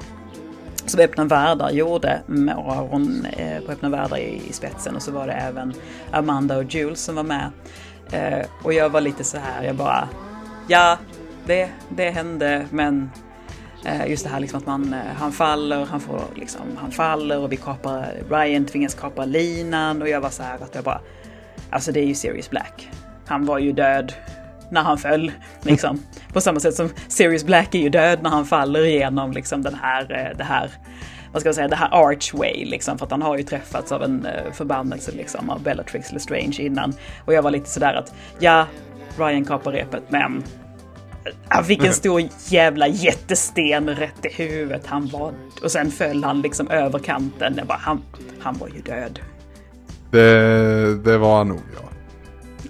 [0.90, 5.12] som Öppna Världar gjorde med Aron eh, på Öppna Världar i, i, spetsen och så
[5.12, 5.74] var det även
[6.10, 7.50] Amanda och Jules som var med.
[8.12, 10.08] Eh, och jag var lite så här, jag bara,
[10.68, 10.98] ja,
[11.50, 13.10] det, det hände men
[13.84, 17.38] eh, just det här liksom att man, eh, han faller, han får liksom, han faller
[17.38, 21.00] och vi kapar, Ryan tvingas kapa linan och jag var så här att jag bara,
[21.70, 22.90] alltså det är ju Sirius Black.
[23.26, 24.12] Han var ju död
[24.70, 25.32] när han föll,
[25.62, 26.02] liksom.
[26.32, 29.74] På samma sätt som Sirius Black är ju död när han faller igenom liksom den
[29.74, 30.70] här, eh, det här
[31.32, 34.02] vad ska jag säga, det här Archway liksom, för att han har ju träffats av
[34.02, 36.92] en förbannelse liksom av Bellatrix Lestrange innan.
[37.24, 38.66] Och jag var lite sådär att, ja,
[39.18, 40.42] Ryan kapar repet, men
[41.48, 44.86] han fick en stor jävla jättesten rätt i huvudet.
[44.86, 45.32] Han var...
[45.62, 47.56] Och sen föll han liksom över kanten.
[47.56, 48.02] Det bara, han,
[48.40, 49.20] han var ju död.
[50.10, 51.88] Det, det var han nog, ja.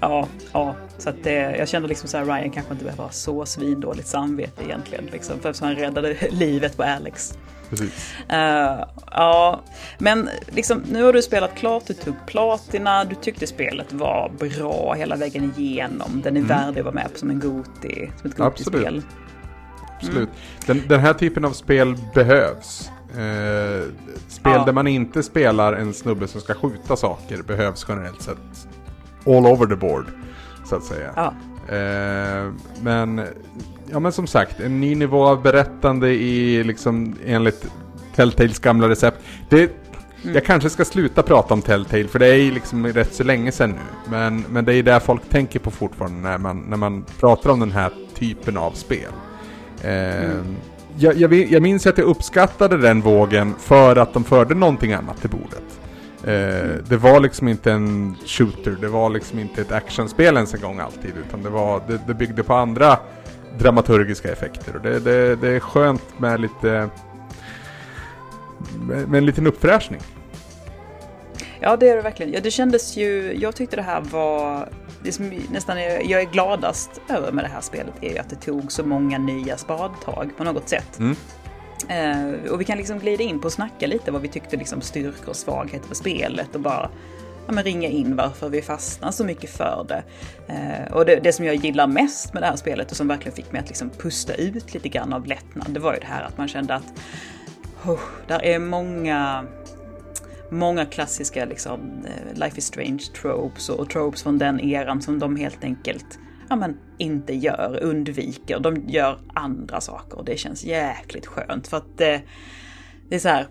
[0.01, 0.75] Ja, ja.
[0.99, 4.09] Så att det, jag kände liksom så här, Ryan kanske inte behöver ha så svindåligt
[4.09, 5.09] samvete egentligen.
[5.13, 7.39] Liksom, för han räddade livet på Alex.
[7.71, 8.15] Precis.
[8.33, 9.61] Uh, ja,
[9.99, 14.95] men liksom, nu har du spelat klart, du tog platina, du tyckte spelet var bra
[14.95, 16.21] hela vägen igenom.
[16.25, 16.49] Den är mm.
[16.49, 19.03] värdig att vara med på som en Goti, som ett Goti-spel.
[19.97, 20.17] Absolut.
[20.17, 20.31] Mm.
[20.67, 22.91] Den, den, här typen av spel behövs.
[23.11, 23.89] Eh,
[24.29, 24.65] spel ja.
[24.65, 28.69] där man inte spelar en snubbe som ska skjuta saker behövs generellt sett
[29.27, 30.07] all over the board.
[30.65, 31.13] Så att säga.
[31.17, 31.35] Ja.
[31.77, 32.53] Eh,
[32.83, 33.27] men,
[33.93, 37.67] ja men som sagt, en ny nivå av berättande i liksom enligt
[38.15, 39.19] Telltales gamla recept.
[39.49, 39.71] Det,
[40.23, 40.35] Mm.
[40.35, 43.53] Jag kanske ska sluta prata om Telltale för det är ju liksom rätt så länge
[43.53, 44.11] sedan nu.
[44.11, 47.61] Men, men det är det folk tänker på fortfarande när man, när man pratar om
[47.61, 49.13] den här typen av spel.
[49.83, 50.57] Eh, mm.
[50.97, 55.21] jag, jag, jag minns att jag uppskattade den vågen för att de förde någonting annat
[55.21, 55.81] till bordet.
[56.25, 60.61] Eh, det var liksom inte en shooter, det var liksom inte ett actionspel ens en
[60.61, 61.13] gång alltid.
[61.29, 62.99] Utan det, var, det, det byggde på andra
[63.59, 64.77] dramaturgiska effekter.
[64.77, 66.91] Och det, det, det är skönt med lite
[68.87, 70.01] med en liten uppfräschning.
[71.61, 72.33] Ja, det är det verkligen.
[72.33, 74.69] Ja, det kändes ju, jag tyckte det här var,
[75.03, 78.31] det som nästan är, jag är gladast över med det här spelet är ju att
[78.31, 80.99] det tog så många nya spadtag på något sätt.
[80.99, 81.17] Mm.
[81.89, 84.81] Eh, och vi kan liksom glida in på och snacka lite vad vi tyckte liksom
[84.81, 86.91] styrkor och svagheter för spelet och bara
[87.53, 90.03] men ringa in varför vi fastnar så mycket för det.
[90.53, 93.37] Eh, och det, det, som jag gillar mest med det här spelet och som verkligen
[93.37, 96.23] fick mig att liksom pusta ut lite grann av lättnad, det var ju det här
[96.23, 96.93] att man kände att
[97.85, 99.45] oh, där är många
[100.51, 105.37] många klassiska liksom, eh, Life is Strange tropes och tropes från den eran som de
[105.37, 106.19] helt enkelt
[106.51, 108.61] ja, men, inte gör, undviker.
[108.61, 112.23] De gör andra saker och det känns jäkligt skönt för att det,
[113.09, 113.47] det är så här,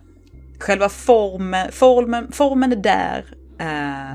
[0.60, 3.26] själva formen, formen, formen är där
[3.60, 4.14] eh,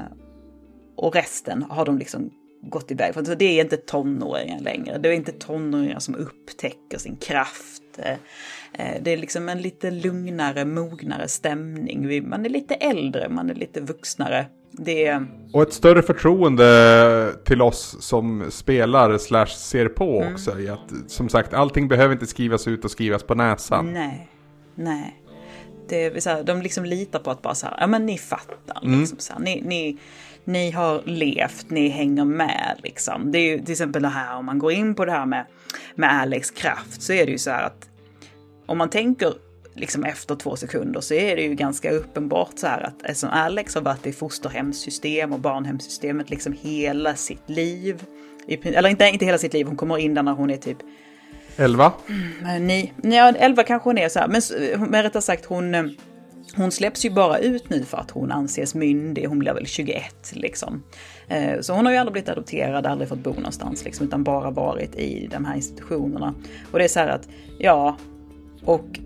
[0.97, 2.31] och resten har de liksom
[2.63, 3.15] gått iväg.
[3.15, 4.99] För det är inte tonåringar längre.
[4.99, 7.83] Det är inte tonåringar som upptäcker sin kraft.
[7.99, 8.17] Eh,
[8.79, 12.29] Eh, det är liksom en lite lugnare, mognare stämning.
[12.29, 14.47] Man är lite äldre, man är lite vuxnare.
[14.87, 15.27] Är...
[15.53, 20.35] Och ett större förtroende till oss som spelar slash ser på mm.
[20.35, 20.61] också.
[20.61, 23.93] I att, som sagt, allting behöver inte skrivas ut och skrivas på näsan.
[23.93, 24.29] Nej,
[24.75, 25.24] nej.
[25.89, 28.85] Det så här, de liksom litar på att bara så här, ja men ni fattar.
[28.85, 29.01] Mm.
[29.01, 29.99] Liksom, så här, ni, ni,
[30.45, 33.33] ni har levt, ni hänger med liksom.
[33.33, 35.47] Det är ju till exempel det här om man går in på det här med,
[35.95, 37.89] med Alex kraft så är det ju så här att
[38.67, 39.35] om man tänker
[39.75, 43.75] liksom efter två sekunder så är det ju ganska uppenbart så här att eftersom Alex
[43.75, 48.05] har varit i fosterhemssystem och barnhemssystemet liksom hela sitt liv.
[48.63, 50.79] Eller inte, inte hela sitt liv, hon kommer in där när hon är typ
[51.57, 51.93] 11?
[52.09, 54.43] Mm, ni, ja, 11 kanske hon är så här, men,
[54.91, 55.85] men rättare sagt hon, eh,
[56.57, 60.33] hon släpps ju bara ut nu för att hon anses myndig, hon blir väl 21
[60.33, 60.83] liksom.
[61.29, 64.51] Eh, så hon har ju aldrig blivit adopterad, aldrig fått bo någonstans liksom, utan bara
[64.51, 66.35] varit i de här institutionerna.
[66.71, 67.97] Och det är så här att, ja,
[68.65, 69.01] och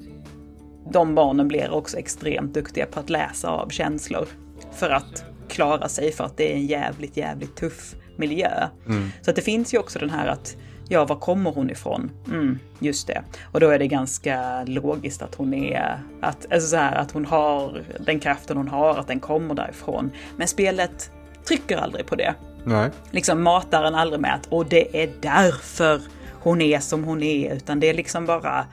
[0.91, 4.29] de barnen blir också extremt duktiga på att läsa av känslor
[4.73, 8.69] för att klara sig för att det är en jävligt, jävligt tuff miljö.
[8.87, 9.11] Mm.
[9.23, 10.57] Så att det finns ju också den här att
[10.89, 12.11] ja, var kommer hon ifrån?
[12.27, 13.23] Mm, just det.
[13.53, 17.27] Och då är det ganska logiskt att hon är, att, alltså så här, att hon
[17.27, 20.11] har den kraften hon har, att den kommer därifrån.
[20.37, 21.11] Men spelet
[21.49, 22.35] trycker aldrig på det.
[22.65, 22.91] Nej.
[23.11, 26.01] Liksom matar en aldrig med att, och det är därför
[26.41, 28.67] hon är som hon är, utan det är liksom bara,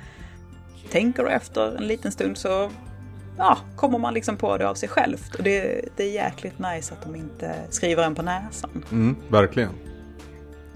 [0.92, 2.72] tänker du efter en liten stund så
[3.38, 5.36] ja, kommer man liksom på det av sig självt.
[5.36, 8.84] Och det, det är jäkligt nice att de inte skriver en på näsan.
[8.92, 9.70] Mm, verkligen.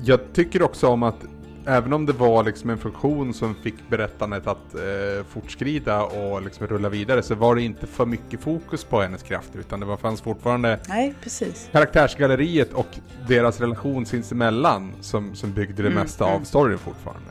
[0.03, 1.25] Jag tycker också om att
[1.65, 6.67] även om det var liksom en funktion som fick berättandet att eh, fortskrida och liksom
[6.67, 9.97] rulla vidare så var det inte för mycket fokus på hennes krafter utan det var,
[9.97, 11.69] fanns fortfarande Nej, precis.
[11.71, 12.87] karaktärsgalleriet och
[13.27, 16.41] deras relation sinsemellan som, som byggde det mm, mesta mm.
[16.41, 17.29] av storyn fortfarande.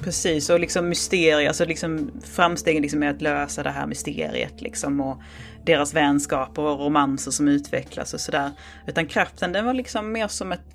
[0.00, 5.00] Precis, och liksom mysterier, alltså liksom framstegen liksom med att lösa det här mysteriet liksom
[5.00, 5.18] och
[5.64, 8.50] deras vänskaper och romanser som utvecklas och sådär.
[8.86, 10.74] Utan kraften den var liksom mer som ett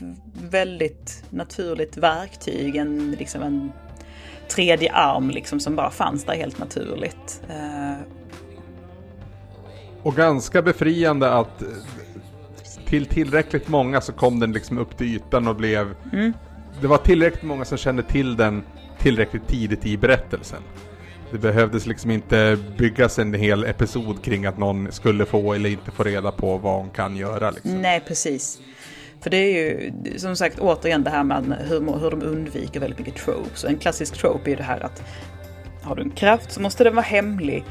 [0.50, 3.72] väldigt naturligt verktyg, en, liksom en
[4.50, 7.42] tredje arm liksom som bara fanns där helt naturligt.
[7.50, 7.98] Uh...
[10.04, 11.64] Och ganska befriande att
[12.86, 15.96] till tillräckligt många så kom den liksom upp till ytan och blev...
[16.14, 16.34] Mm.
[16.82, 18.64] Det var tillräckligt många som kände till den
[19.00, 20.62] tillräckligt tidigt i berättelsen.
[21.32, 25.92] Det behövdes liksom inte byggas en hel episod kring att någon skulle få eller inte
[25.92, 27.52] få reda på vad hon kan göra.
[27.52, 27.82] Liksom.
[27.82, 28.60] Nej, precis.
[29.22, 33.00] För det är ju som sagt återigen det här med hur, hur de undviker väldigt
[33.00, 33.64] mycket tropes.
[33.64, 35.04] En klassisk trope är ju det här att
[35.84, 37.66] har du en kraft så måste den vara hemlig.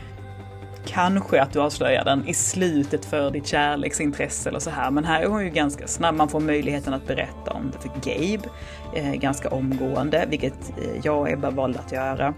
[0.87, 4.91] Kanske att du avslöjar den i slutet för ditt kärleksintresse eller så här.
[4.91, 6.15] Men här är hon ju ganska snabb.
[6.15, 8.49] Man får möjligheten att berätta om det för Gabe
[8.95, 12.35] eh, ganska omgående, vilket eh, jag och Ebba valde att göra.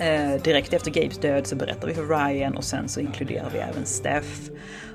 [0.00, 3.58] Eh, direkt efter Gabes död så berättar vi för Ryan och sen så inkluderar vi
[3.58, 4.50] även Steph.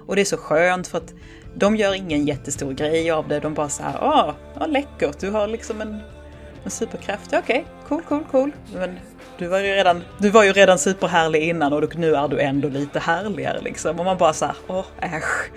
[0.08, 1.13] Och det är så skönt för att
[1.56, 3.39] de gör ingen jättestor grej av det.
[3.39, 5.99] De bara så här, ah, ah läckert, du har liksom en,
[6.63, 7.28] en superkraft.
[7.28, 8.52] Okej, okay, cool, cool, cool.
[8.73, 8.99] Men
[9.38, 12.69] du var ju redan, du var ju redan superhärlig innan och nu är du ändå
[12.69, 13.99] lite härligare liksom.
[13.99, 15.52] Och man bara såhär, åh äsch.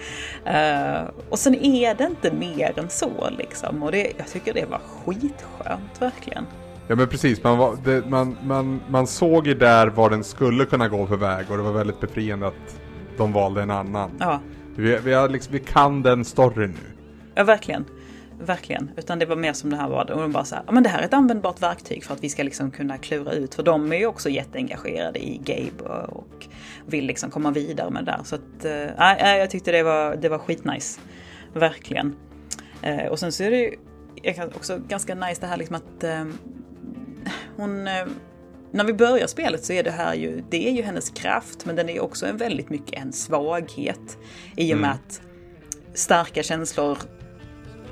[0.46, 3.82] Uh, och sen är det inte mer än så liksom.
[3.82, 6.46] Och det, jag tycker det var skitskönt verkligen.
[6.88, 10.64] Ja men precis, man, var, det, man, man, man såg ju där vad den skulle
[10.64, 12.80] kunna gå för väg och det var väldigt befriande att
[13.16, 14.10] de valde en annan.
[14.18, 14.40] Ja.
[14.76, 17.06] Vi, vi, har liksom, vi kan den storyn nu.
[17.34, 17.84] Ja verkligen.
[18.40, 18.90] Verkligen.
[18.96, 20.10] Utan det var mer som det här var.
[20.10, 22.28] Och de bara så här, men det här är ett användbart verktyg för att vi
[22.28, 23.54] ska liksom kunna klura ut.
[23.54, 26.46] För de är ju också jätteengagerade i Gabe och
[26.86, 28.20] vill liksom komma vidare med det där.
[28.24, 31.00] Så att, äh, jag tyckte det var, det var skitnice.
[31.52, 32.16] Verkligen.
[32.82, 33.76] Äh, och sen så är det ju
[34.54, 36.24] också ganska nice det här liksom att äh,
[37.56, 37.88] hon
[38.72, 41.76] när vi börjar spelet så är det här ju, det är ju hennes kraft men
[41.76, 44.18] den är också en väldigt mycket en svaghet.
[44.56, 44.98] I och med mm.
[45.06, 45.22] att
[45.94, 46.98] starka känslor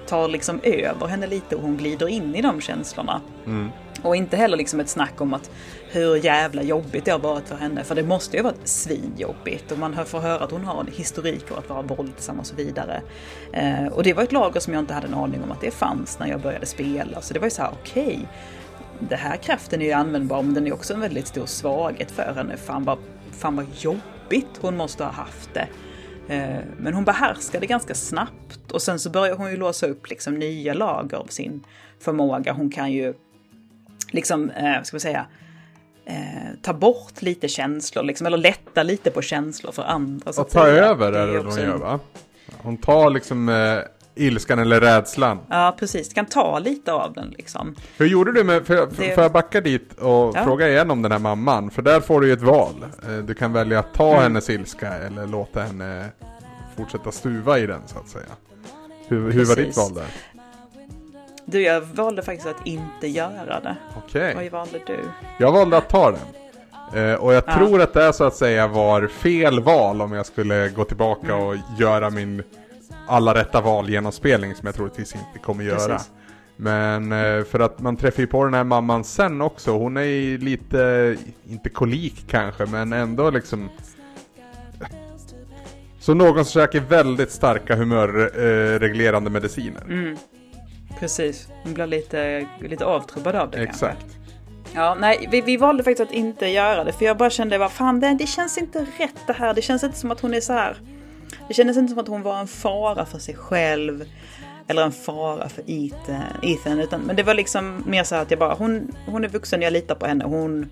[0.07, 3.21] tar liksom över henne lite och hon glider in i de känslorna.
[3.47, 3.69] Mm.
[4.03, 5.51] Och inte heller liksom ett snack om att
[5.91, 7.85] hur jävla jobbigt det har varit för henne.
[7.85, 9.73] För det måste ju ha varit svinjobbigt.
[9.73, 12.55] Och man får höra att hon har en historik av att vara våldsam och så
[12.55, 13.03] vidare.
[13.53, 15.71] Eh, och det var ett lager som jag inte hade en aning om att det
[15.71, 17.21] fanns när jag började spela.
[17.21, 18.07] Så det var ju så här, okej.
[18.07, 18.27] Okay,
[19.09, 22.33] det här kraften är ju användbar men den är också en väldigt stor svaghet för
[22.37, 22.57] henne.
[22.57, 22.99] Fan vad,
[23.33, 25.69] fan vad jobbigt hon måste ha haft det.
[26.35, 30.35] Eh, men hon behärskade ganska snabbt och sen så börjar hon ju låsa upp liksom
[30.35, 31.65] nya lager av sin
[32.01, 32.53] förmåga.
[32.53, 33.15] Hon kan ju
[34.11, 35.27] liksom, eh, ska vi säga,
[36.05, 36.15] eh,
[36.63, 40.33] ta bort lite känslor, liksom, eller lätta lite på känslor för andra.
[40.33, 42.01] Så och ta över är det hon gör va?
[42.57, 43.79] Hon tar liksom eh,
[44.21, 45.39] ilskan eller rädslan.
[45.49, 46.13] Ja, precis.
[46.13, 47.75] Kan ta lite av den liksom.
[47.97, 49.15] Hur gjorde du med, för, det...
[49.15, 50.45] får jag backa dit och ja.
[50.45, 51.71] fråga igen om den här mamman?
[51.71, 52.87] För där får du ju ett val.
[53.09, 54.23] Eh, du kan välja att ta mm.
[54.23, 56.09] hennes ilska eller låta henne
[56.77, 58.25] fortsätta stuva i den så att säga.
[59.09, 60.07] Hur, hur var ditt val där?
[61.45, 63.77] Du, jag valde faktiskt att inte göra det.
[64.05, 64.31] Okej.
[64.31, 64.49] Okay.
[64.49, 64.99] Vad valde du?
[65.39, 66.21] Jag valde att ta den.
[66.95, 67.55] Eh, och jag ja.
[67.55, 71.47] tror att det så att säga var fel val om jag skulle gå tillbaka mm.
[71.47, 72.43] och göra min
[73.11, 75.89] alla rätta val genomspelning som jag troligtvis inte kommer göra.
[75.89, 76.11] Precis.
[76.57, 79.71] Men eh, för att man träffar ju på den här mamman sen också.
[79.71, 81.17] Hon är ju lite,
[81.49, 83.69] inte kolik kanske, men ändå liksom
[86.01, 89.83] så någon som käkar väldigt starka humörreglerande eh, mediciner.
[89.83, 90.17] Mm.
[90.99, 94.01] Precis, hon blir lite, lite avtrubbad av det Exakt.
[94.01, 94.21] Kanske.
[94.75, 96.93] Ja, nej, vi, vi valde faktiskt att inte göra det.
[96.93, 99.55] För jag bara kände, vad fan, det, det känns inte rätt det här.
[99.55, 100.77] Det känns inte som att hon är så här
[101.49, 104.05] det kändes inte som att hon var en fara för sig själv.
[104.69, 106.81] Eller en fara för Ethan.
[106.81, 109.73] Utan, men det var liksom mer så att jag bara, hon, hon är vuxen, jag
[109.73, 110.25] litar på henne.
[110.25, 110.71] Hon,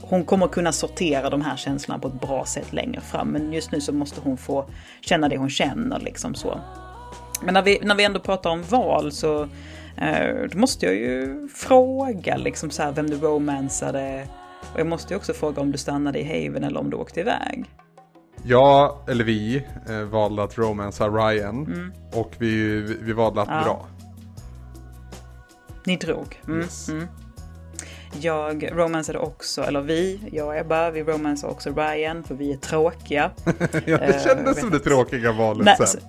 [0.00, 3.28] hon kommer kunna sortera de här känslorna på ett bra sätt längre fram.
[3.28, 4.64] Men just nu så måste hon få
[5.00, 6.60] känna det hon känner liksom så.
[7.42, 9.42] Men när vi, när vi ändå pratar om val så
[9.96, 14.28] eh, då måste jag ju fråga liksom så här vem du romansade.
[14.72, 17.20] Och jag måste ju också fråga om du stannade i Haven eller om du åkte
[17.20, 17.64] iväg.
[18.48, 21.66] Jag, eller vi, eh, valde att romansa Ryan.
[21.66, 21.92] Mm.
[22.12, 23.64] Och vi, vi valde att ja.
[23.64, 23.86] dra.
[25.84, 26.42] Ni drog?
[26.46, 26.60] Mm.
[26.60, 26.88] Yes.
[26.88, 27.06] Mm.
[28.20, 32.56] Jag romansade också, eller vi, jag och Ebba, vi romansade också Ryan för vi är
[32.56, 33.30] tråkiga.
[33.86, 36.00] ja, det kändes uh, som det tråkiga valet Nej, sen.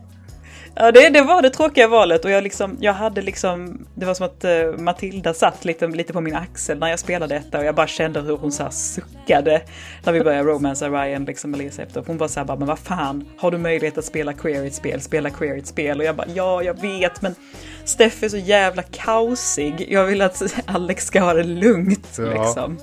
[0.80, 4.14] Ja, det, det var det tråkiga valet och jag, liksom, jag hade liksom, det var
[4.14, 7.66] som att uh, Matilda satt lite, lite på min axel när jag spelade detta och
[7.66, 9.62] jag bara kände hur hon så här suckade
[10.04, 12.04] när vi började romansa Ryan liksom med Lisa efter.
[12.08, 14.68] Hon var så här bara, men vad fan, har du möjlighet att spela queer i
[14.68, 16.00] ett spel, spela queer i ett spel?
[16.00, 17.36] Och jag bara, ja, jag vet, men
[17.84, 19.86] Steff är så jävla kaosig.
[19.90, 22.24] Jag vill att Alex ska ha det lugnt ja.
[22.24, 22.78] liksom.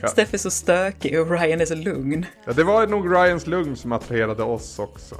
[0.00, 0.08] Ja.
[0.08, 2.26] Steff är så stökig och Ryan är så lugn.
[2.44, 5.16] Ja, det var nog Ryans lugn som attraherade oss också.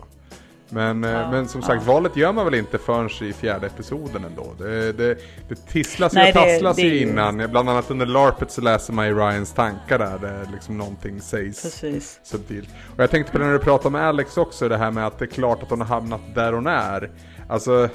[0.69, 1.93] Men, eh, ja, men som sagt, ja.
[1.93, 4.55] valet gör man väl inte förrän i fjärde episoden ändå.
[4.59, 7.51] Det, det, det tisslas Nej, och tasslas ju innan.
[7.51, 10.19] Bland annat under LARPet så läser man ju Ryans tankar där.
[10.19, 12.21] Där liksom någonting sägs Precis.
[12.23, 12.69] subtilt.
[12.97, 15.19] Och jag tänkte på det när du pratade med Alex också, det här med att
[15.19, 17.11] det är klart att hon har hamnat där hon är.
[17.49, 17.89] Alltså,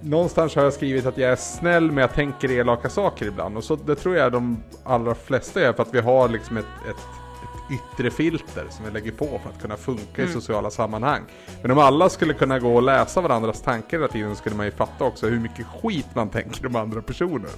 [0.00, 3.56] någonstans har jag skrivit att jag är snäll men jag tänker elaka saker ibland.
[3.56, 6.64] Och så det tror jag de allra flesta är för att vi har liksom ett,
[6.88, 7.06] ett
[7.70, 10.30] yttre filter som vi lägger på för att kunna funka mm.
[10.30, 11.22] i sociala sammanhang.
[11.62, 14.72] Men om alla skulle kunna gå och läsa varandras tankar hela tiden skulle man ju
[14.72, 17.50] fatta också hur mycket skit man tänker om andra personer.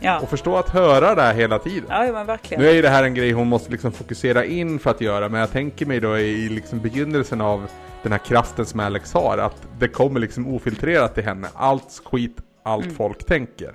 [0.00, 0.20] Ja.
[0.20, 1.86] Och förstå att höra det här hela tiden.
[1.88, 2.62] Ja, men verkligen.
[2.62, 5.28] Nu är ju det här en grej hon måste liksom fokusera in för att göra,
[5.28, 7.66] men jag tänker mig då i liksom begynnelsen av
[8.02, 11.48] den här kraften som Alex har, att det kommer liksom ofiltrerat till henne.
[11.54, 12.96] Allt skit, allt mm.
[12.96, 13.74] folk tänker.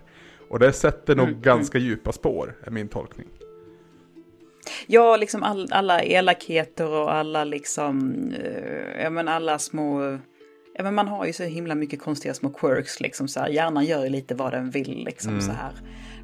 [0.49, 1.89] Och det sätter nog mm, ganska mm.
[1.89, 3.27] djupa spår, är min tolkning.
[4.88, 10.19] Ja, liksom all, alla elakheter och alla liksom, eh, ja men alla små,
[10.74, 13.50] ja men man har ju så himla mycket konstiga små quirks liksom så här.
[13.50, 15.41] Hjärnan gör ju lite vad den vill liksom mm.
[15.41, 15.71] så här.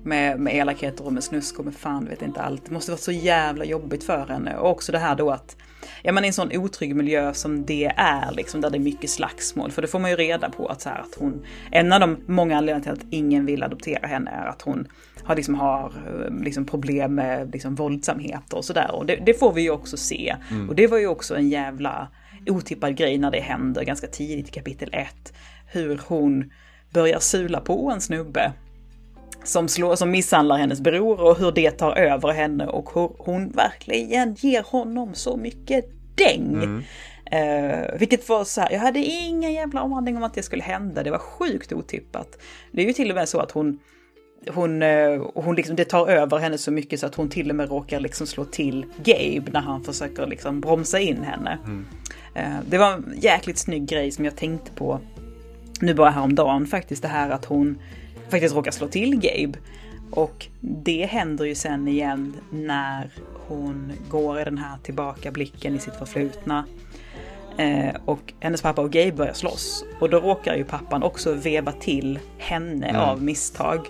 [0.04, 2.66] med, med elakheter och med snusk och med fan vet inte allt.
[2.66, 4.58] Det måste vara så jävla jobbigt för henne.
[4.58, 5.56] Och också det här då att,
[6.04, 9.10] ja men i en sån otrygg miljö som det är, liksom där det är mycket
[9.10, 9.72] slagsmål.
[9.72, 12.18] För det får man ju reda på att så här, att hon, en av de
[12.26, 14.88] många anledningarna till att ingen vill adoptera henne är att hon
[15.28, 15.92] har, liksom, har
[16.44, 18.92] liksom problem med liksom, våldsamheter och sådär.
[18.92, 20.36] Och det, det, får vi ju också se.
[20.52, 20.70] Mm.
[20.70, 22.08] Och det var ju också en jävla
[22.48, 25.34] otippad grej när det händer ganska tidigt i kapitel 1.
[25.72, 26.52] Hur hon
[26.94, 28.54] börjar sula på en snubbe
[29.44, 33.50] som, slår, som misshandlar hennes bror och hur det tar över henne och hur hon
[33.50, 35.86] verkligen ger honom så mycket
[36.16, 36.54] däng.
[36.54, 36.84] Mm.
[37.34, 41.04] Uh, vilket var så här, jag hade ingen jävla aning om att det skulle hända,
[41.04, 42.38] det var sjukt otippat.
[42.72, 43.80] Det är ju till och med så att hon,
[44.54, 47.56] hon, uh, hon liksom, det tar över henne så mycket så att hon till och
[47.56, 51.58] med råkar liksom slå till Gabe när han försöker liksom bromsa in henne.
[51.66, 51.86] Mm.
[52.38, 55.00] Uh, det var en jäkligt snygg grej som jag tänkte på
[55.82, 57.78] nu bara häromdagen faktiskt, det här att hon
[58.30, 59.60] faktiskt råkar slå till Gabe.
[60.12, 63.12] Och det händer ju sen igen när
[63.48, 66.66] hon går i den här tillbakablicken i sitt förflutna.
[67.58, 69.86] Eh, och hennes pappa och Gabe börjar slåss.
[70.00, 73.02] Och då råkar ju pappan också veva till henne mm.
[73.02, 73.88] av misstag.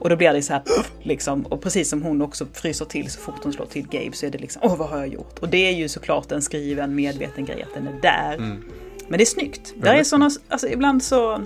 [0.00, 0.62] Och då blir det så här,
[1.02, 4.26] liksom, och precis som hon också fryser till så fort hon slår till Gabe så
[4.26, 5.38] är det liksom, åh vad har jag gjort?
[5.38, 8.34] Och det är ju såklart en skriven medveten grej att den är där.
[8.34, 8.64] Mm.
[9.08, 9.74] Men det är snyggt.
[9.76, 11.42] Där är såna, alltså ibland så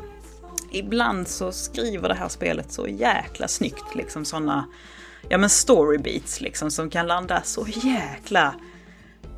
[0.73, 4.69] ibland så skriver det här spelet så jäkla snyggt, liksom sådana,
[5.29, 8.55] ja men storybeats liksom som kan landa så jäkla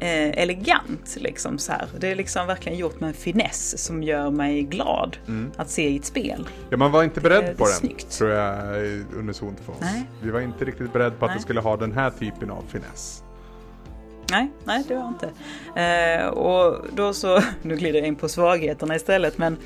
[0.00, 1.88] eh, elegant liksom så här.
[1.98, 5.50] Det är liksom verkligen gjort med en finess som gör mig glad mm.
[5.56, 6.48] att se i ett spel.
[6.70, 8.10] Ja, man var inte beredd på den, snyggt.
[8.10, 8.76] tror jag
[9.16, 9.78] unisont för oss.
[9.80, 10.06] Nej.
[10.22, 11.38] Vi var inte riktigt beredda på att nej.
[11.38, 13.22] det skulle ha den här typen av finess.
[14.30, 15.30] Nej, nej det var inte.
[15.80, 19.56] Eh, och då så, nu glider jag in på svagheterna istället, men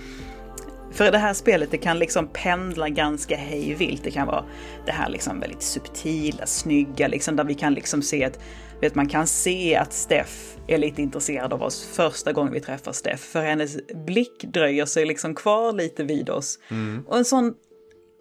[0.93, 4.05] för det här spelet det kan liksom pendla ganska hejvilt.
[4.05, 4.45] Det kan vara
[4.87, 8.39] det här liksom väldigt subtila, snygga, liksom, där vi kan liksom se att
[8.81, 12.93] vet, man kan se att Steff är lite intresserad av oss första gången vi träffar
[12.93, 13.21] Steff.
[13.21, 16.59] För hennes blick dröjer sig liksom kvar lite vid oss.
[16.71, 17.05] Mm.
[17.07, 17.55] Och en sån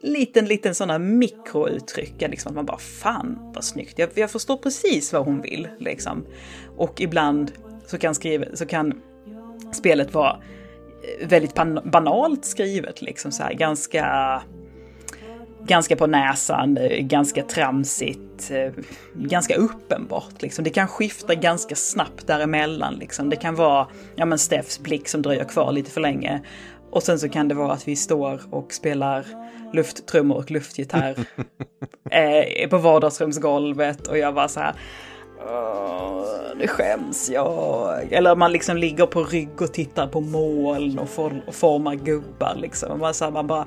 [0.02, 4.00] liten, liten sådana mikrouttryck, liksom att man bara fan vad snyggt.
[4.00, 6.26] Jag, jag förstår precis vad hon vill liksom.
[6.78, 7.52] Och ibland
[7.86, 9.02] så kan, skriva, så kan
[9.74, 10.42] spelet vara
[11.24, 14.42] väldigt banalt skrivet, liksom så här, ganska,
[15.70, 18.52] ganska på näsan, ganska tramsigt,
[19.14, 20.42] ganska uppenbart.
[20.42, 20.64] Liksom.
[20.64, 22.96] Det kan skifta ganska snabbt däremellan.
[22.96, 23.30] Liksom.
[23.30, 26.42] Det kan vara ja, men Steffs blick som dröjer kvar lite för länge.
[26.92, 29.26] Och sen så kan det vara att vi står och spelar
[29.74, 31.16] lufttrummor och luftgitarr
[32.12, 34.74] eh, på vardagsrumsgolvet och jag bara så här
[36.60, 38.08] nu skäms jag.
[38.12, 42.56] Eller man liksom ligger på rygg och tittar på moln och, for, och formar gubbar
[42.56, 43.00] liksom.
[43.00, 43.66] Man, så här, man bara,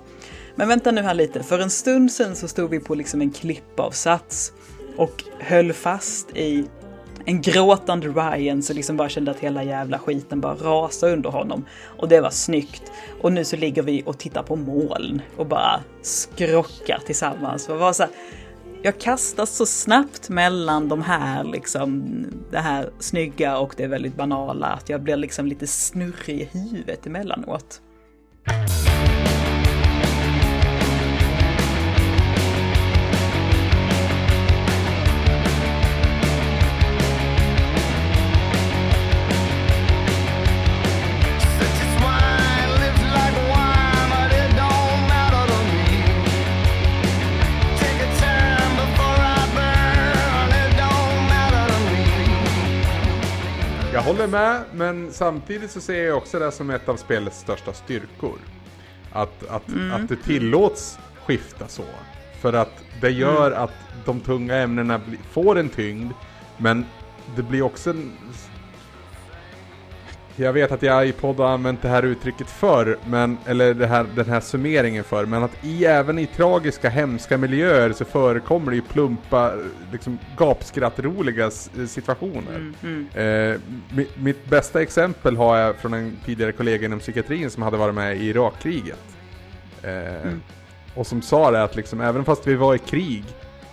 [0.54, 3.30] men vänta nu här lite, för en stund sedan så stod vi på liksom en
[3.30, 4.52] klippavsats
[4.96, 6.64] och höll fast i
[7.24, 11.64] en gråtande Ryan så liksom bara kände att hela jävla skiten bara rasade under honom.
[11.98, 12.92] Och det var snyggt.
[13.20, 17.68] Och nu så ligger vi och tittar på moln och bara skrockar tillsammans.
[17.68, 18.12] Och var så här,
[18.82, 22.04] jag kastas så snabbt mellan de här, liksom,
[22.50, 27.06] det här snygga och det väldigt banala att jag blir liksom lite snurrig i huvudet
[27.06, 27.80] emellanåt.
[54.22, 58.38] Håller med, men samtidigt så ser jag också det som ett av spelets största styrkor.
[59.12, 59.92] Att, att, mm.
[59.92, 61.84] att det tillåts skifta så.
[62.40, 63.62] För att det gör mm.
[63.62, 63.72] att
[64.04, 66.12] de tunga ämnena får en tyngd,
[66.56, 66.86] men
[67.36, 68.12] det blir också en
[70.36, 73.86] jag vet att jag i podd har använt det här uttrycket förr, men, eller det
[73.86, 78.70] här, den här summeringen för, men att i, även i tragiska, hemska miljöer så förekommer
[78.70, 79.52] det ju plumpa,
[79.92, 81.50] liksom gapskrattroliga
[81.88, 82.56] situationer.
[82.56, 83.52] Mm, mm.
[83.52, 83.60] Eh,
[83.96, 87.94] mitt, mitt, bästa exempel har jag från en tidigare kollega inom psykiatrin som hade varit
[87.94, 89.16] med i Irakkriget.
[89.82, 90.42] Eh, mm.
[90.94, 93.24] Och som sa det att liksom, även fast vi var i krig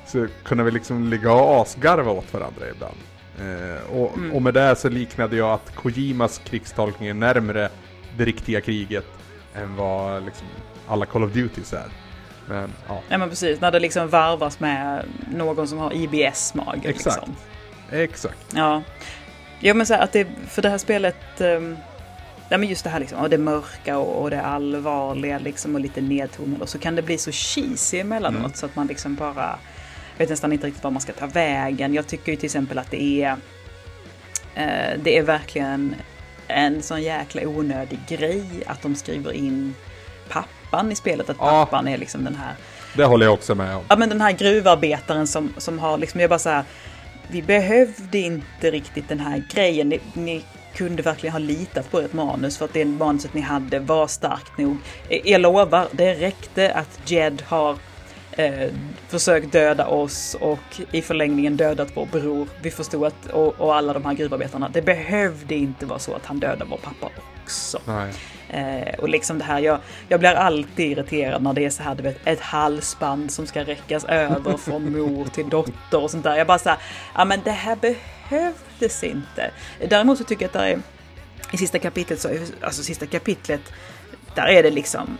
[0.07, 2.97] så kunde vi liksom ligga och asgarva åt varandra ibland.
[3.39, 4.31] Eh, och, mm.
[4.31, 7.69] och, med det så liknade jag att Kojimas krigstolkning är närmre
[8.17, 9.05] det riktiga kriget
[9.55, 10.47] än vad liksom,
[10.87, 11.89] alla Call of Duties är.
[12.47, 13.01] Men, ja.
[13.09, 16.89] ja men precis, när det liksom varvas med någon som har IBS-mage.
[16.89, 17.27] Exakt.
[17.27, 17.35] Liksom.
[17.91, 18.53] Exakt.
[18.55, 18.83] Ja.
[19.59, 21.77] Ja men så att det, för det här spelet um,
[22.49, 25.81] ja, men just det här liksom, och det mörka och, och det allvarliga liksom och
[25.81, 28.53] lite nedtonade och så kan det bli så cheesy emellanåt mm.
[28.53, 29.59] så att man liksom bara
[30.19, 31.93] vet nästan inte riktigt var man ska ta vägen.
[31.93, 33.37] Jag tycker ju till exempel att det är
[34.55, 35.95] eh, det är verkligen
[36.47, 39.75] en sån jäkla onödig grej att de skriver in
[40.29, 41.29] pappan i spelet.
[41.29, 41.45] Att ja.
[41.45, 42.53] pappan är liksom den här...
[42.95, 43.83] Det håller jag också med om.
[43.89, 46.63] Ja men den här gruvarbetaren som, som har liksom, jag bara så här,
[47.27, 49.89] vi behövde inte riktigt den här grejen.
[49.89, 50.43] Ni, ni
[50.73, 54.57] kunde verkligen ha litat på ert manus för att det manuset ni hade var starkt
[54.57, 54.77] nog.
[55.23, 57.77] Jag lovar, det räckte att Jed har
[58.31, 58.69] eh,
[59.07, 62.47] försökt döda oss och i förlängningen dödat vår bror.
[62.61, 66.25] Vi förstod att, och, och, alla de här gruvarbetarna, det behövde inte vara så att
[66.25, 67.09] han dödade vår pappa
[67.43, 67.81] också.
[68.49, 71.95] Eh, och liksom det här, jag, jag blir alltid irriterad när det är så här,
[71.95, 76.35] du vet, ett halsband som ska räckas över från mor till dotter och sånt där.
[76.35, 76.77] Jag bara så här,
[77.15, 79.51] ja men det här behövdes inte.
[79.89, 80.81] Däremot så tycker jag att det är,
[81.51, 82.29] i sista kapitlet, så,
[82.61, 83.61] alltså sista kapitlet,
[84.35, 85.17] där är det liksom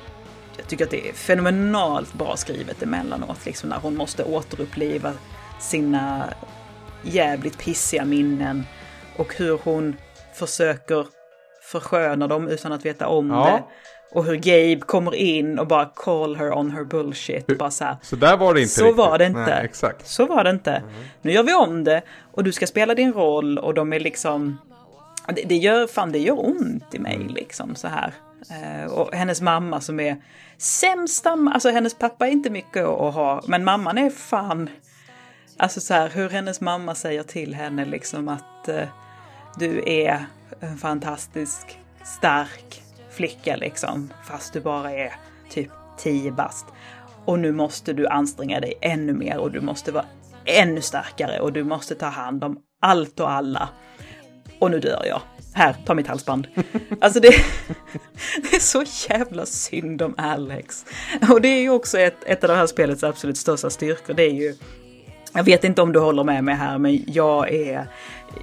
[0.60, 5.14] jag tycker att det är fenomenalt bra skrivet emellanåt, liksom när hon måste återuppliva
[5.60, 6.34] sina
[7.04, 8.64] jävligt pissiga minnen
[9.18, 9.96] och hur hon
[10.34, 11.08] försöker
[11.62, 13.46] försköna dem utan att veta om ja.
[13.46, 13.64] det.
[14.12, 17.58] Och hur Gabe kommer in och bara call her on her bullshit.
[17.58, 18.98] Bara så, här, så där var det inte Så riktigt.
[18.98, 19.40] var det inte.
[19.40, 20.08] Nej, exakt.
[20.08, 20.72] Så var det inte.
[20.72, 20.92] Mm.
[21.22, 22.02] Nu gör vi om det
[22.32, 24.58] och du ska spela din roll och de är liksom...
[25.36, 27.28] Det, det gör, fan det gör ont i mig mm.
[27.28, 28.14] liksom så här.
[28.50, 30.18] Eh, och hennes mamma som är
[30.58, 34.70] sämsta, alltså hennes pappa är inte mycket att ha, men mamman är fan,
[35.58, 38.88] alltså så här hur hennes mamma säger till henne liksom att eh,
[39.60, 40.26] du är
[40.60, 45.14] en fantastisk, stark flicka liksom, fast du bara är
[45.50, 46.66] typ 10 bast.
[47.26, 50.06] Och nu måste du anstränga dig ännu mer och du måste vara
[50.46, 53.70] ännu starkare och du måste ta hand om allt och alla.
[54.60, 55.22] Och nu dör jag.
[55.54, 56.48] Här, ta mitt halsband.
[57.02, 57.28] Alltså det,
[58.42, 60.86] det är så jävla synd om Alex.
[61.30, 64.14] Och det är ju också ett, ett av det här spelets absolut största styrkor.
[64.14, 64.56] Det är ju,
[65.34, 67.88] jag vet inte om du håller med mig här, men jag är,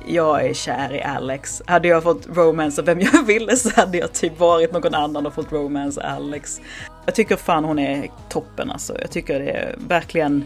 [0.09, 1.63] jag är kär i Alex.
[1.67, 5.27] Hade jag fått romance av vem jag ville så hade jag typ varit någon annan
[5.27, 6.61] och fått romance Alex.
[7.05, 8.97] Jag tycker fan hon är toppen alltså.
[9.01, 10.45] Jag tycker det är verkligen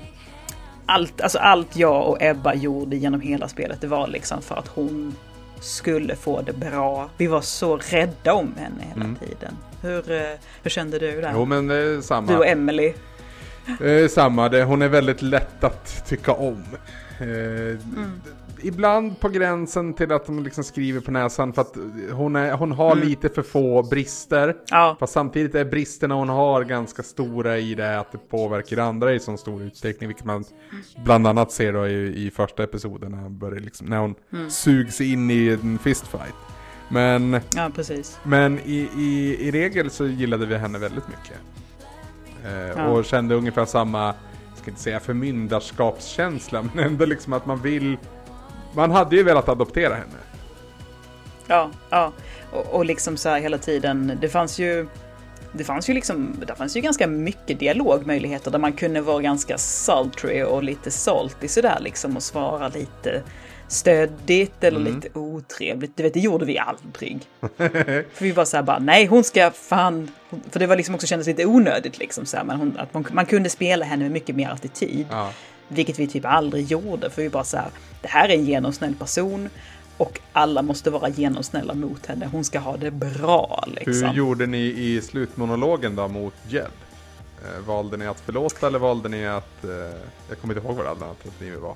[0.86, 4.68] allt, alltså allt jag och Ebba gjorde genom hela spelet, det var liksom för att
[4.68, 5.14] hon
[5.60, 7.10] skulle få det bra.
[7.16, 9.16] Vi var så rädda om henne hela mm.
[9.16, 9.56] tiden.
[9.82, 10.22] Hur, eh,
[10.62, 11.32] hur kände du där?
[11.34, 12.32] Jo men eh, samma.
[12.32, 12.92] Du och Emily.
[13.80, 16.64] Eh, samma, det, hon är väldigt lätt att tycka om.
[17.20, 18.20] Mm
[18.62, 21.76] ibland på gränsen till att de liksom skriver på näsan för att
[22.12, 23.08] hon, är, hon har mm.
[23.08, 24.56] lite för få brister.
[24.70, 24.96] Ja.
[25.00, 29.20] Fast samtidigt är bristerna hon har ganska stora i det att det påverkar andra i
[29.20, 30.08] så stor utsträckning.
[30.08, 30.44] Vilket man
[31.04, 34.50] bland annat ser då i, i första episoden när, börjar liksom, när hon mm.
[34.50, 36.34] sugs in i en fistfight.
[36.92, 37.70] Men, ja,
[38.22, 41.36] men i, i, i regel så gillade vi henne väldigt mycket.
[42.44, 42.88] Eh, ja.
[42.88, 44.06] Och kände ungefär samma,
[44.48, 47.96] jag ska inte säga förmyndarskapskänsla, men ändå liksom att man vill
[48.72, 50.18] man hade ju velat adoptera henne.
[51.46, 52.12] Ja, ja.
[52.52, 54.18] Och, och liksom så här hela tiden.
[54.20, 54.86] Det fanns ju
[55.52, 59.58] det fanns ju liksom, det fanns ju ganska mycket dialogmöjligheter där man kunde vara ganska
[59.58, 63.22] sultry och lite salty sådär liksom och svara lite
[63.68, 64.94] stödigt eller mm.
[64.94, 65.96] lite otrevligt.
[65.96, 67.20] Du vet, det gjorde vi aldrig.
[67.56, 70.10] för vi var så här bara, nej hon ska fan,
[70.50, 73.06] för det var liksom också kändes lite onödigt liksom så här, men hon, att man,
[73.12, 75.06] man kunde spela henne med mycket mer attityd.
[75.10, 75.32] Ja.
[75.72, 77.70] Vilket vi typ aldrig gjorde, för vi bara så här,
[78.02, 79.48] det här är en genomsnäll person
[79.96, 82.28] och alla måste vara genomsnälla mot henne.
[82.32, 84.08] Hon ska ha det bra liksom.
[84.08, 86.66] Hur gjorde ni i slutmonologen då mot Jed?
[87.44, 89.64] Eh, valde ni att förlåta eller valde ni att...
[89.64, 89.70] Eh,
[90.28, 91.74] jag kommer inte ihåg vad det andra alternativet var.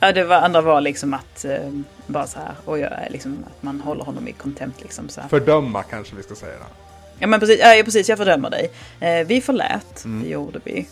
[0.00, 1.70] Ja, det var, andra var liksom att eh,
[2.06, 5.28] bara så här, och jag, liksom, att man håller honom i contempt liksom så här.
[5.28, 6.66] Fördöma kanske vi ska säga då.
[7.18, 8.70] Ja men precis, ja, precis jag fördömer dig.
[9.00, 10.22] Eh, vi förlät, mm.
[10.22, 10.86] det gjorde vi.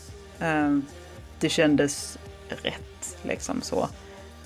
[1.43, 2.17] Det kändes
[2.49, 3.89] rätt liksom så.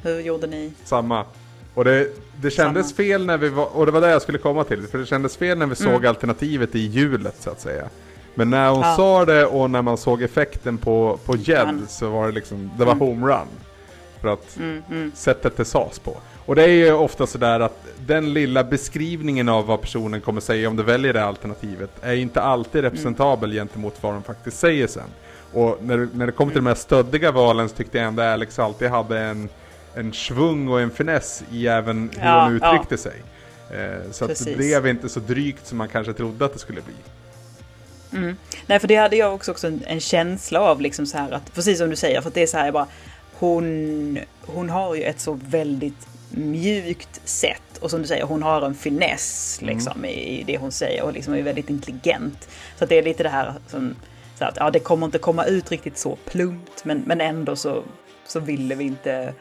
[0.01, 0.71] Hur gjorde ni?
[0.83, 1.25] Samma.
[1.73, 2.07] Och det,
[2.41, 2.95] det kändes Samma.
[2.95, 5.37] fel när vi var, och det var det jag skulle komma till, för det kändes
[5.37, 5.93] fel när vi mm.
[5.93, 7.89] såg alternativet i hjulet så att säga.
[8.35, 8.95] Men när hon ja.
[8.95, 12.85] sa det och när man såg effekten på, på Jed så var det liksom, det
[12.85, 13.07] var mm.
[13.07, 13.47] homerun.
[14.21, 15.11] För att mm, mm.
[15.15, 16.17] sättet det sades på.
[16.45, 20.69] Och det är ju ofta sådär att den lilla beskrivningen av vad personen kommer säga
[20.69, 22.91] om du väljer det alternativet är inte alltid mm.
[22.91, 25.09] representabel gentemot vad de faktiskt säger sen.
[25.53, 28.59] Och när, när det kommer till de här stöddiga valen så tyckte jag ändå Alex
[28.59, 29.49] alltid hade en,
[29.95, 32.97] en svung och en finess i även hur ja, hon uttryckte ja.
[32.97, 33.21] sig.
[33.71, 36.81] Eh, så att det blev inte så drygt som man kanske trodde att det skulle
[36.81, 36.93] bli.
[38.19, 38.37] Mm.
[38.65, 41.53] Nej, för det hade jag också, också en, en, känsla av, liksom så här att,
[41.53, 42.87] precis som du säger, för det är så här bara,
[43.33, 47.77] hon, hon har ju ett så väldigt mjukt sätt.
[47.79, 49.75] Och som du säger, hon har en finess mm.
[49.75, 50.11] liksom, mm.
[50.11, 52.47] i, det hon säger och liksom är väldigt intelligent.
[52.79, 53.95] Så det är lite det här som,
[54.37, 57.83] så att, ja, det kommer inte komma ut riktigt så plumpt, men, men ändå så,
[58.25, 59.33] så ville vi inte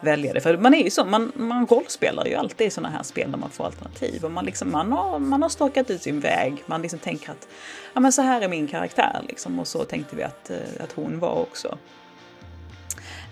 [0.00, 0.40] välja det.
[0.40, 3.38] För man är ju så, man, man rollspelar ju alltid i sådana här spel där
[3.38, 4.24] man får alternativ.
[4.24, 6.62] Och man, liksom, man, har, man har stakat ut sin väg.
[6.66, 7.48] Man liksom tänker att
[7.94, 9.20] ja, men så här är min karaktär.
[9.28, 9.58] Liksom.
[9.58, 11.78] Och så tänkte vi att, eh, att hon var också.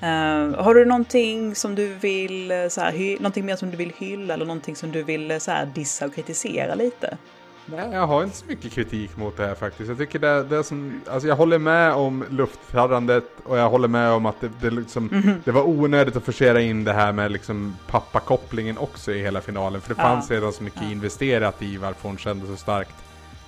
[0.03, 3.77] Uh, har du någonting som du vill, eh, så här, hy- någonting mer som du
[3.77, 7.18] vill hylla eller någonting som du vill så här, dissa och kritisera lite?
[7.66, 9.88] Nej, jag har inte så mycket kritik mot det här faktiskt.
[9.88, 13.88] Jag tycker det, det är som, alltså jag håller med om luftfärdandet och jag håller
[13.88, 15.36] med om att det, det, liksom, mm -hmm.
[15.44, 19.80] det var onödigt att forcera in det här med liksom pappakopplingen också i hela finalen.
[19.80, 20.36] För det fanns ja.
[20.36, 20.90] redan så mycket ja.
[20.90, 22.94] investerat i varför hon kände så starkt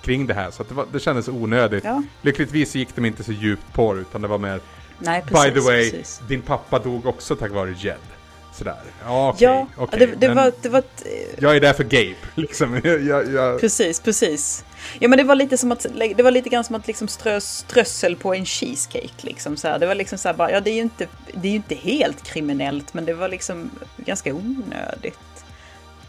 [0.01, 0.51] kring det här.
[0.51, 1.83] Så det, var, det kändes onödigt.
[1.83, 2.03] Ja.
[2.21, 4.61] Lyckligtvis gick de inte så djupt på det utan det var mer
[4.99, 6.21] Nej, precis, By the way, precis.
[6.27, 8.12] din pappa dog också tack vare Jed.
[8.53, 8.77] Sådär.
[9.05, 9.29] Ja.
[9.29, 11.03] Okay, ja, okay, det, det var, det var ett...
[11.37, 12.81] Jag är där för Gabe, liksom.
[12.83, 13.59] jag, jag...
[13.59, 14.65] Precis, precis.
[14.99, 15.85] Ja, men det var lite som att,
[16.15, 19.57] det var lite grann som att liksom strö strössel på en cheesecake, liksom.
[19.57, 19.79] Så här.
[19.79, 21.75] Det var liksom så här bara, ja det är ju inte, det är ju inte
[21.75, 25.19] helt kriminellt, men det var liksom ganska onödigt.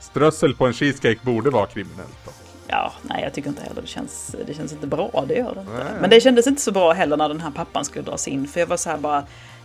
[0.01, 2.31] Strössel på en cheesecake borde vara kriminellt då.
[2.67, 5.61] Ja, nej jag tycker inte heller det känns, det känns inte bra, det gör det
[5.61, 5.87] inte.
[6.01, 8.61] Men det kändes inte så bra heller när den här pappan skulle dras in, för
[8.61, 9.25] jag var så här bara,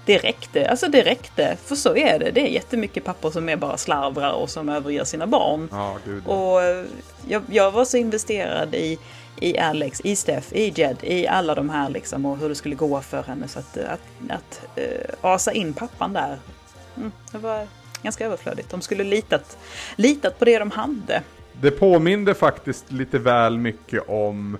[0.10, 2.32] det räckte, alltså det räckte, för så är det.
[2.32, 5.70] Det är jättemycket pappor som är bara slarvrar och som överger sina barn.
[5.72, 6.28] Ja, gud.
[6.28, 6.86] Och eh,
[7.28, 9.00] jag, jag var så investerad i,
[9.40, 12.76] i Alex, i Steph, i Jed, i alla de här liksom och hur det skulle
[12.76, 13.48] gå för henne.
[13.48, 14.86] Så att, att, att uh,
[15.22, 16.38] asa in pappan där,
[16.98, 17.68] mm, det var
[18.04, 18.70] ganska överflödigt.
[18.70, 19.58] De skulle litat,
[19.96, 21.22] litat på det de hade.
[21.62, 24.58] Det påminde faktiskt lite väl mycket om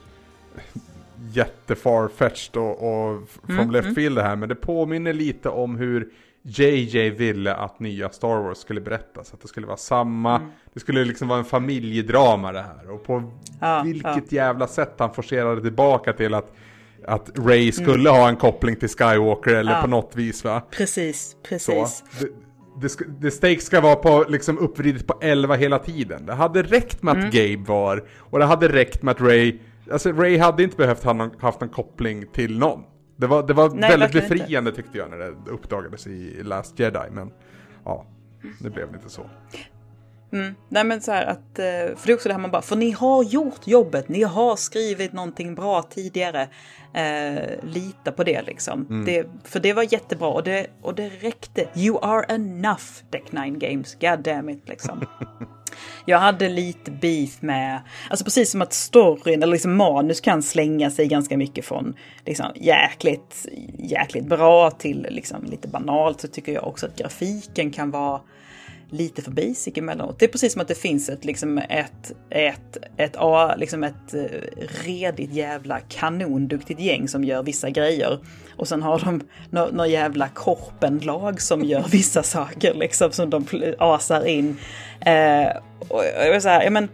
[1.34, 3.96] jättefarfetched och, och from mm, left mm.
[3.96, 4.36] field det här.
[4.36, 6.10] Men det påminner lite om hur
[6.42, 9.34] JJ ville att nya Star Wars skulle berättas.
[9.34, 10.50] Att det skulle vara samma, mm.
[10.74, 12.92] det skulle liksom vara en familjedrama det här.
[12.92, 14.44] Och på ja, vilket ja.
[14.44, 16.56] jävla sätt han forcerade tillbaka till att
[17.08, 17.72] att Ray mm.
[17.72, 19.82] skulle ha en koppling till Skywalker eller ja.
[19.82, 20.62] på något vis va?
[20.72, 22.04] Precis, precis.
[22.20, 26.26] Så, det, det, det stakes ska vara på, liksom uppvridet på 11 hela tiden.
[26.26, 27.32] Det hade räckt med att mm.
[27.32, 29.60] Gabe var, och det hade räckt med att Ray,
[29.92, 32.84] alltså Ray hade inte behövt ha någon, haft någon koppling till någon.
[33.16, 34.82] Det var, det var Nej, väldigt befriande inte.
[34.82, 37.32] tyckte jag när det uppdagades i Last Jedi, men
[37.86, 38.06] ja,
[38.60, 39.22] det blev inte så.
[40.32, 40.56] Mm.
[40.70, 41.66] Nej men så här att, eh,
[41.96, 44.56] för det är också det här man bara, för ni har gjort jobbet, ni har
[44.56, 46.50] skrivit någonting bra tidigare.
[46.94, 48.86] Eh, lita på det liksom.
[48.90, 49.06] Mm.
[49.06, 51.68] Det, för det var jättebra och det, och det räckte.
[51.76, 55.06] You are enough Deck 9 Games, god damn it liksom.
[56.10, 60.92] Jag hade lite beef med, alltså precis som att storyn eller liksom manus kan slänga
[60.92, 61.96] sig ganska mycket från
[62.26, 63.46] liksom jäkligt,
[63.78, 68.22] jäkligt bra till liksom lite banalt så tycker jag också att grafiken kan vara
[68.90, 70.20] lite för basic emellanåt.
[70.20, 74.14] Det är precis som att det finns ett, liksom ett, ett, ett, A, liksom ett
[74.14, 74.22] eh,
[74.86, 78.20] redigt jävla kanonduktigt gäng som gör vissa grejer.
[78.56, 83.46] Och sen har de några nå jävla korpenlag som gör vissa saker liksom som de
[83.78, 84.58] asar in.
[85.02, 85.48] Eh,
[85.88, 86.90] och jag vill säga, ja men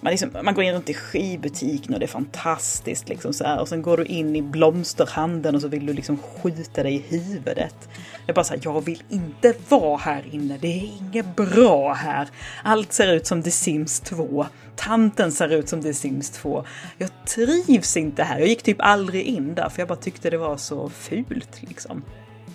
[0.00, 3.08] man, liksom, man går in runt i skibutiken och det är fantastiskt.
[3.08, 3.60] Liksom så här.
[3.60, 6.98] Och sen går du in i blomsterhandeln och så vill du liksom skjuta dig i
[6.98, 7.88] huvudet.
[8.26, 10.58] Jag bara så här, jag vill inte vara här inne.
[10.60, 12.28] Det är inget bra här.
[12.64, 14.46] Allt ser ut som The Sims 2.
[14.76, 16.64] Tanten ser ut som The Sims 2.
[16.98, 18.38] Jag trivs inte här.
[18.38, 22.02] Jag gick typ aldrig in där för jag bara tyckte det var så fult liksom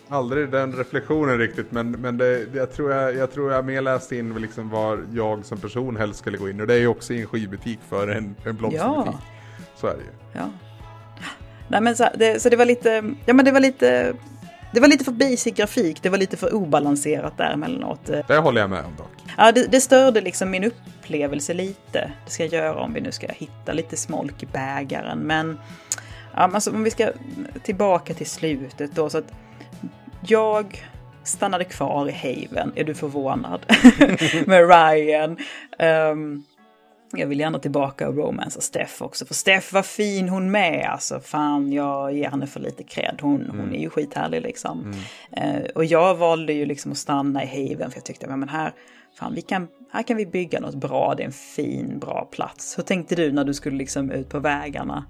[0.10, 4.16] aldrig den reflektionen riktigt men, men det, jag, tror jag, jag tror jag mer läste
[4.16, 7.14] in liksom var jag som person helst skulle gå in och det är ju också
[7.14, 9.14] i en skivbutik för en, en blomsterbutik.
[9.14, 9.20] Ja.
[9.76, 10.40] Så är det ju.
[10.40, 10.50] Ja.
[11.68, 14.14] Nej men så, det, så det var lite, ja men det var lite
[14.74, 18.06] det var lite för basic grafik, det var lite för obalanserat där emellanåt.
[18.28, 19.24] Det håller jag med om dock.
[19.38, 22.12] Ja, det, det störde liksom min upplevelse lite.
[22.26, 25.20] Det ska jag göra om vi nu ska hitta lite smolk i bägaren.
[25.20, 25.60] Men
[26.34, 27.12] ja, alltså, om vi ska
[27.64, 29.10] tillbaka till slutet då.
[29.10, 29.32] så att
[30.28, 30.86] jag
[31.24, 32.72] stannade kvar i Haven.
[32.76, 33.66] Är du förvånad?
[34.46, 35.38] med Ryan.
[36.12, 36.44] Um,
[37.16, 39.26] jag vill gärna tillbaka och romansa Steff också.
[39.26, 40.90] För Steff var fin hon med.
[40.92, 43.20] Alltså fan, jag ger henne för lite cred.
[43.22, 43.60] Hon, mm.
[43.60, 44.94] hon är ju skithärlig liksom.
[45.32, 45.56] Mm.
[45.56, 47.92] Uh, och jag valde ju liksom att stanna i Haven.
[47.92, 48.74] För jag tyckte, men här,
[49.20, 51.14] fan, vi kan, här kan vi bygga något bra.
[51.18, 52.78] Det är en fin, bra plats.
[52.78, 55.06] Hur tänkte du när du skulle liksom ut på vägarna?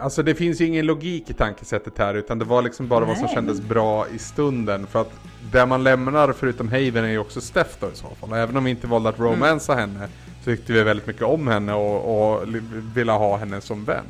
[0.00, 3.08] Alltså det finns ju ingen logik i tankesättet här utan det var liksom bara Nej.
[3.08, 4.86] vad som kändes bra i stunden.
[4.86, 5.12] För att
[5.52, 8.30] det man lämnar förutom Haven är ju också Steph då i så fall.
[8.30, 9.32] Och även om vi inte valde att mm.
[9.32, 9.90] romansa mm.
[9.90, 10.08] henne
[10.38, 12.48] så tyckte vi väldigt mycket om henne och, och
[12.94, 14.04] ville ha henne som vän.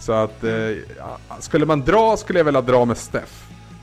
[0.00, 0.78] Så att mm.
[0.98, 3.32] eh, skulle man dra skulle jag vilja dra med Steph.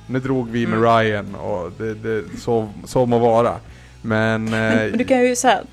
[0.07, 0.97] nu drog vi med mm.
[0.97, 3.55] Ryan och det, det, så, så må vara.
[4.01, 4.45] Men...
[4.45, 5.63] Men, men du kan ju så här,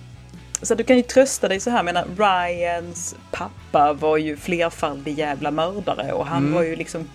[0.62, 5.50] så du kan ju trösta dig så här, menar Ryans pappa var ju flerfaldig jävla
[5.50, 6.54] mördare och han mm.
[6.54, 7.08] var ju liksom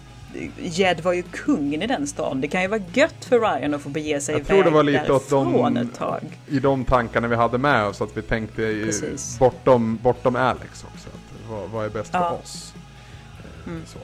[0.58, 2.42] Jed var ju kungen i den stan.
[2.42, 4.84] Det kan ju vara gött för Ryan att få bege sig Jag tror det var
[4.84, 6.22] lite åt de, ett tag.
[6.48, 8.92] i de tankarna vi hade med oss, att vi tänkte
[9.40, 11.10] bortom, bortom Alex också.
[11.10, 12.30] Att, vad, vad är bäst ja.
[12.30, 12.74] för oss?
[13.40, 13.84] Eh, mm.
[13.86, 14.00] Så.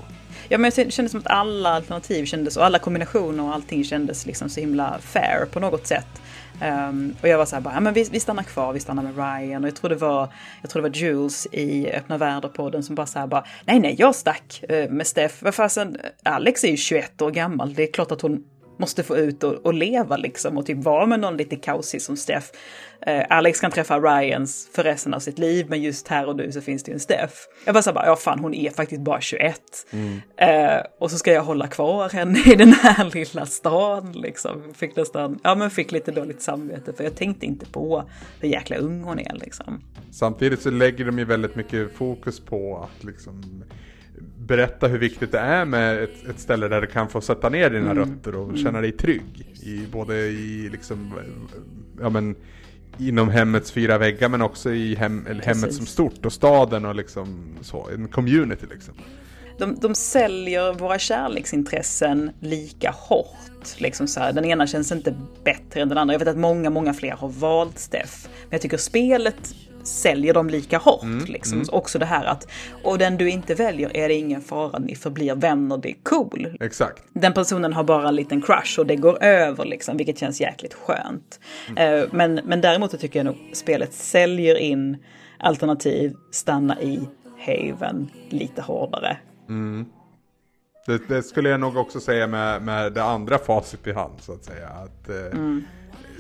[0.54, 4.26] Ja men det kändes som att alla alternativ kändes och alla kombinationer och allting kändes
[4.26, 6.22] liksom så himla fair på något sätt.
[6.62, 9.04] Um, och jag var så här bara, ja men vi, vi stannar kvar, vi stannar
[9.04, 9.64] med Ryan.
[9.64, 13.06] Och jag tror det var, jag tror det var Jules i Öppna världar-podden som bara
[13.06, 15.42] så här bara, nej nej jag stack uh, med Steff.
[15.42, 18.44] Vad fasen, Alex är ju 21 år gammal, det är klart att hon
[18.78, 22.18] måste få ut och, och, leva liksom och typ vara med någon lite kaosig som
[22.18, 22.52] Steff.
[23.06, 26.52] Eh, Alex kan träffa Ryans för resten av sitt liv, men just här och nu
[26.52, 27.48] så finns det ju en Steff.
[27.66, 29.62] Jag bara så bara, ja fan hon är faktiskt bara 21.
[29.92, 30.22] Mm.
[30.38, 34.74] Eh, och så ska jag hålla kvar henne i den här lilla stan liksom.
[34.74, 38.04] Fick nästan, ja men fick lite dåligt samvete för jag tänkte inte på
[38.40, 39.82] hur jäkla ung hon är liksom.
[40.12, 43.64] Samtidigt så lägger de ju väldigt mycket fokus på att liksom
[44.38, 47.70] berätta hur viktigt det är med ett, ett ställe där du kan få sätta ner
[47.70, 47.98] dina mm.
[47.98, 49.54] rötter och känna dig trygg.
[49.62, 51.14] I, både i liksom,
[52.02, 52.36] ja men
[52.98, 57.56] inom hemmets fyra väggar men också i hem, hemmet som stort och staden och liksom
[57.62, 58.94] så, en community liksom.
[59.58, 63.78] De, de säljer våra kärleksintressen lika hårt.
[63.78, 64.34] Liksom så här.
[64.34, 66.14] Den ena känns inte bättre än den andra.
[66.14, 68.28] Jag vet att många, många fler har valt Steff.
[68.42, 71.04] Men jag tycker spelet säljer dem lika hårt.
[71.04, 71.58] Mm, liksom.
[71.58, 71.70] Mm.
[71.72, 72.48] Också det här att,
[72.84, 76.58] och den du inte väljer är det ingen fara, ni förblir vänner, det är cool.
[76.60, 77.04] Exakt.
[77.14, 80.74] Den personen har bara en liten crush och det går över liksom, vilket känns jäkligt
[80.74, 81.40] skönt.
[81.70, 82.04] Mm.
[82.04, 84.98] Uh, men, men däremot tycker jag nog spelet säljer in
[85.40, 87.00] alternativ, stanna i
[87.40, 89.18] Haven lite hårdare.
[89.50, 89.86] Mm.
[90.86, 94.34] Det, det, skulle jag nog också säga med, med det andra facit i hand så
[94.34, 94.68] att säga.
[94.68, 95.64] Att, eh, mm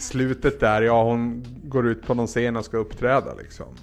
[0.03, 3.75] slutet där, ja hon går ut på någon scen och ska uppträda liksom.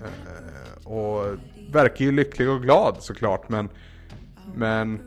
[0.00, 1.36] Eh, och
[1.72, 3.68] verkar ju lycklig och glad såklart men
[4.54, 5.00] Men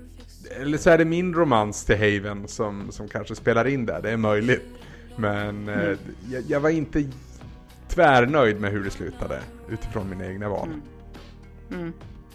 [0.62, 4.12] Eller så är det min romans till Haven som, som kanske spelar in där, det
[4.12, 4.66] är möjligt.
[5.16, 5.98] Men eh, mm.
[6.32, 7.10] jag, jag, var inte
[7.88, 9.40] tvärnöjd med hur det slutade
[9.70, 10.68] utifrån mina egna val.
[10.68, 10.82] Mm.
[11.82, 11.94] Mm.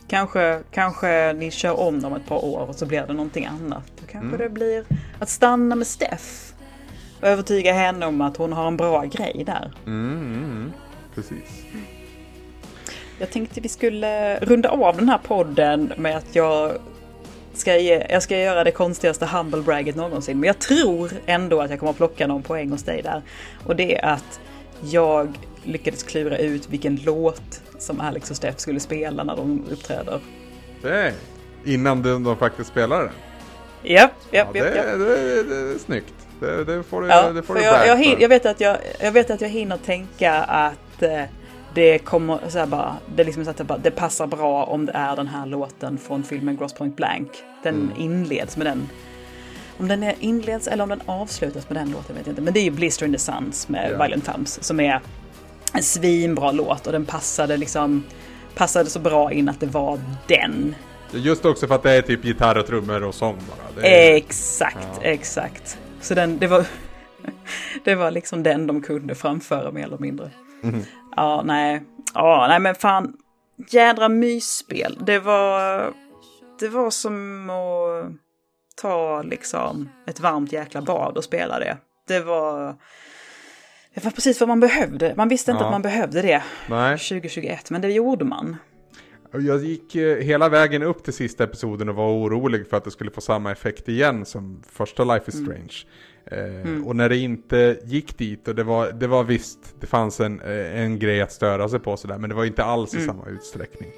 [0.08, 3.92] Kanske, kanske ni kör om dem ett par år och så blir det någonting annat.
[4.00, 4.38] Då kanske mm.
[4.38, 4.84] det blir
[5.18, 6.53] att stanna med Steff
[7.24, 9.72] och övertyga henne om att hon har en bra grej där.
[9.86, 10.72] Mm, mm,
[11.14, 11.64] precis.
[13.18, 16.72] Jag tänkte vi skulle runda av den här podden med att jag
[17.54, 20.40] ska, ge, jag ska göra det konstigaste humble bragget någonsin.
[20.40, 23.22] Men jag tror ändå att jag kommer att plocka någon poäng hos dig där.
[23.66, 24.40] Och det är att
[24.80, 30.20] jag lyckades klura ut vilken låt som Alex och Steff skulle spela när de uppträder.
[30.82, 31.14] Nej,
[31.64, 33.12] innan de, de faktiskt spelar den?
[33.82, 34.74] Japp, japp, ja, japp.
[34.74, 36.23] Det, det är snyggt.
[36.40, 38.76] Det, det får du, ja, det får du jag, jag, hin, jag, vet att jag,
[39.00, 41.22] jag vet att jag hinner tänka att eh,
[41.74, 44.86] det kommer så här bara, det, liksom så att det, bara, det passar bra om
[44.86, 47.28] det är den här låten från filmen Gross Point Blank.
[47.62, 47.92] Den mm.
[47.98, 48.88] inleds med den.
[49.78, 52.42] Om den inleds eller om den avslutas med den låten vet jag inte.
[52.42, 54.02] Men det är ju Blister in the Suns med yeah.
[54.02, 55.00] Violent Thumbs som är
[55.72, 58.04] en svinbra låt och den passade liksom
[58.54, 60.74] passade så bra in att det var den.
[61.10, 63.86] Just också för att det är typ gitarr och trummor och sång bara.
[63.86, 64.14] Är...
[64.14, 65.02] Exakt, ja.
[65.02, 65.78] exakt.
[66.04, 66.66] Så den, det, var,
[67.84, 70.30] det var liksom den de kunde framföra mer eller mindre.
[70.62, 70.80] Mm.
[71.16, 71.82] Ja, nej.
[72.14, 73.16] Ja, nej men fan.
[73.70, 74.98] Jädra mysspel.
[75.06, 75.92] Det var,
[76.60, 78.12] det var som att
[78.76, 81.76] ta liksom ett varmt jäkla bad och spela det.
[82.08, 82.76] Det var,
[83.94, 85.14] det var precis vad man behövde.
[85.16, 85.66] Man visste inte ja.
[85.66, 86.98] att man behövde det Nej.
[86.98, 88.56] 2021, men det gjorde man.
[89.40, 92.90] Jag gick eh, hela vägen upp till sista episoden och var orolig för att det
[92.90, 95.46] skulle få samma effekt igen som första Life is mm.
[95.46, 95.74] Strange.
[96.26, 96.60] Mm.
[96.60, 96.86] Mm.
[96.86, 100.40] Och när det inte gick dit och det var, det var visst, det fanns en,
[100.40, 103.04] eh, en grej att störa sig på sådär, men det var inte alls mm.
[103.04, 103.90] i samma utsträckning.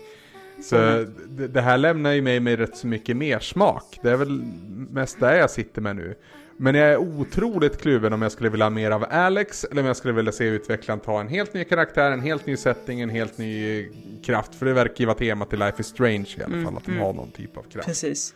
[0.62, 1.14] Så mm.
[1.28, 3.98] det, det, här lämnar ju mig med rätt så mycket mer smak.
[4.02, 4.42] Det är väl
[4.90, 6.14] mest där jag sitter med nu.
[6.58, 9.86] Men jag är otroligt kluven om jag skulle vilja ha mer av Alex eller om
[9.86, 13.10] jag skulle vilja se utvecklaren ta en helt ny karaktär, en helt ny setting, en
[13.10, 13.88] helt ny
[14.24, 14.54] kraft.
[14.54, 16.84] För det verkar ju vara temat i Life is Strange i alla mm, fall, att
[16.84, 17.02] de mm.
[17.02, 17.86] har någon typ av kraft.
[17.86, 18.34] Precis.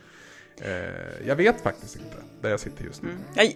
[0.61, 3.09] Eh, jag vet faktiskt inte, där jag sitter just nu.
[3.09, 3.53] Mm.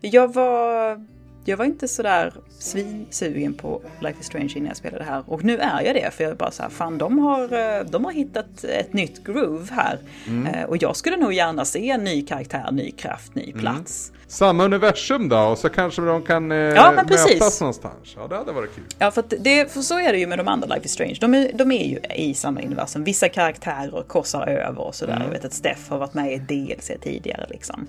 [0.00, 1.06] Jag var
[1.48, 5.22] jag var inte sådär svinsugen på Life is Strange innan jag spelade här.
[5.26, 7.84] Och nu är jag det, för jag är bara så här, fan de har, eh,
[7.84, 9.98] de har hittat ett nytt groove här.
[10.26, 10.54] Mm.
[10.54, 13.60] Eh, och jag skulle nog gärna se en ny karaktär, ny kraft, ny mm.
[13.60, 14.08] plats.
[14.08, 14.20] Mm.
[14.28, 18.14] Samma universum då, och så kanske de kan eh, ja, mötas någonstans.
[18.16, 18.84] Ja, det hade varit kul.
[18.98, 21.16] Ja, för, det, för så är det ju med de andra Life is Strange.
[21.20, 23.04] De är, de är ju i samma universum.
[23.04, 25.12] Vissa karaktärer korsar över och sådär.
[25.12, 25.26] Mm.
[25.26, 27.86] Jag vet att Steff har varit med i DLC tidigare liksom.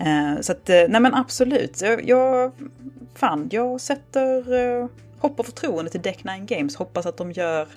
[0.00, 1.82] Uh, så att, uh, nej men absolut.
[1.82, 2.52] Jag, jag,
[3.14, 4.88] fan, jag sätter uh,
[5.18, 6.76] hopp och förtroende till Deck 9 Games.
[6.76, 7.68] Hoppas att de gör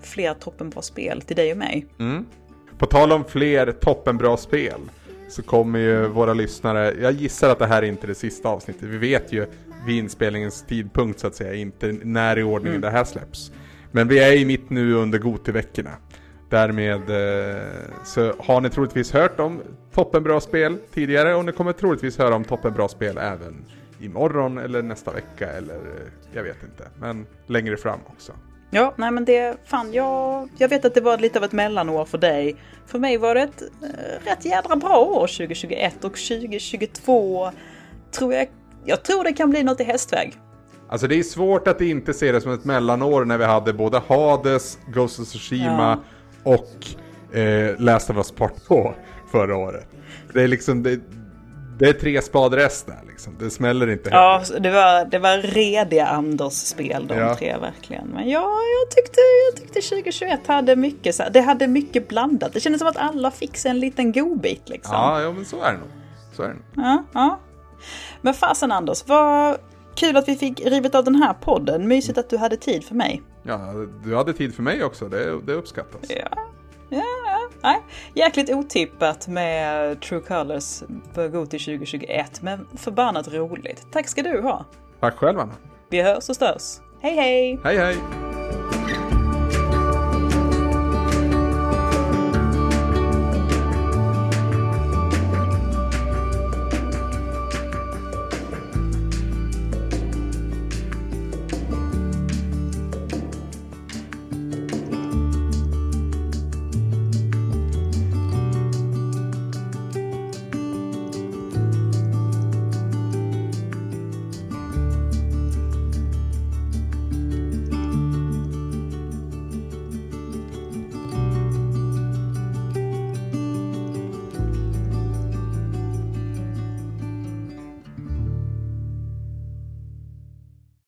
[0.00, 1.86] fler toppenbra spel till dig och mig.
[1.98, 2.26] Mm.
[2.78, 4.80] På tal om fler toppenbra spel
[5.28, 8.82] så kommer ju våra lyssnare, jag gissar att det här är inte det sista avsnittet.
[8.82, 9.46] Vi vet ju
[9.86, 12.80] vid inspelningens tidpunkt så att säga, inte när i ordningen mm.
[12.80, 13.52] det här släpps.
[13.90, 15.90] Men vi är ju mitt nu under Gotiveckorna.
[16.50, 17.62] Därmed eh,
[18.04, 19.62] så har ni troligtvis hört om
[19.94, 23.64] toppenbra spel tidigare och ni kommer troligtvis höra om toppenbra spel även
[24.00, 26.88] imorgon eller nästa vecka eller eh, jag vet inte.
[26.98, 28.32] Men längre fram också.
[28.70, 32.04] Ja, nej men det, fan jag, jag vet att det var lite av ett mellanår
[32.04, 32.56] för dig.
[32.86, 37.50] För mig var det ett äh, rätt jädra bra år 2021 och 2022
[38.10, 38.48] tror jag,
[38.84, 40.34] jag tror det kan bli något i hästväg.
[40.88, 44.02] Alltså det är svårt att inte se det som ett mellanår när vi hade både
[44.06, 45.98] Hades, Ghost of Tsushima
[46.44, 46.52] ja.
[46.52, 48.94] och eh, Last of Us Part 2
[49.32, 49.86] förra året.
[50.32, 51.00] Det är liksom, det,
[51.78, 53.36] det är tre spadrest där liksom.
[53.38, 57.34] Det smäller inte Ja, det var, det var rediga Anders-spel de ja.
[57.34, 58.08] tre verkligen.
[58.08, 62.52] Men ja, jag tyckte, jag tyckte 2021 hade mycket, så det hade mycket blandat.
[62.52, 64.94] Det kändes som att alla fick sig en liten godbit liksom.
[64.94, 65.88] Ja, ja men så är det nog.
[66.36, 66.86] Så är det nog.
[66.86, 67.40] Ja, ja.
[68.20, 69.56] Men fasen Anders, vad
[69.94, 71.88] kul att vi fick rivet av den här podden.
[71.88, 73.22] Mysigt att du hade tid för mig.
[73.42, 73.72] Ja,
[74.04, 75.08] du hade tid för mig också.
[75.08, 76.00] Det, det uppskattas.
[76.08, 76.28] Ja,
[76.88, 77.80] ja, nej.
[78.14, 80.82] Jäkligt otippat med True Colors
[81.14, 83.86] för Goti 2021, men förbannat roligt.
[83.92, 84.64] Tack ska du ha.
[85.00, 85.52] Tack själv Anna.
[85.90, 86.80] Vi hörs och störs.
[87.00, 87.60] Hej hej!
[87.64, 88.31] Hej hej!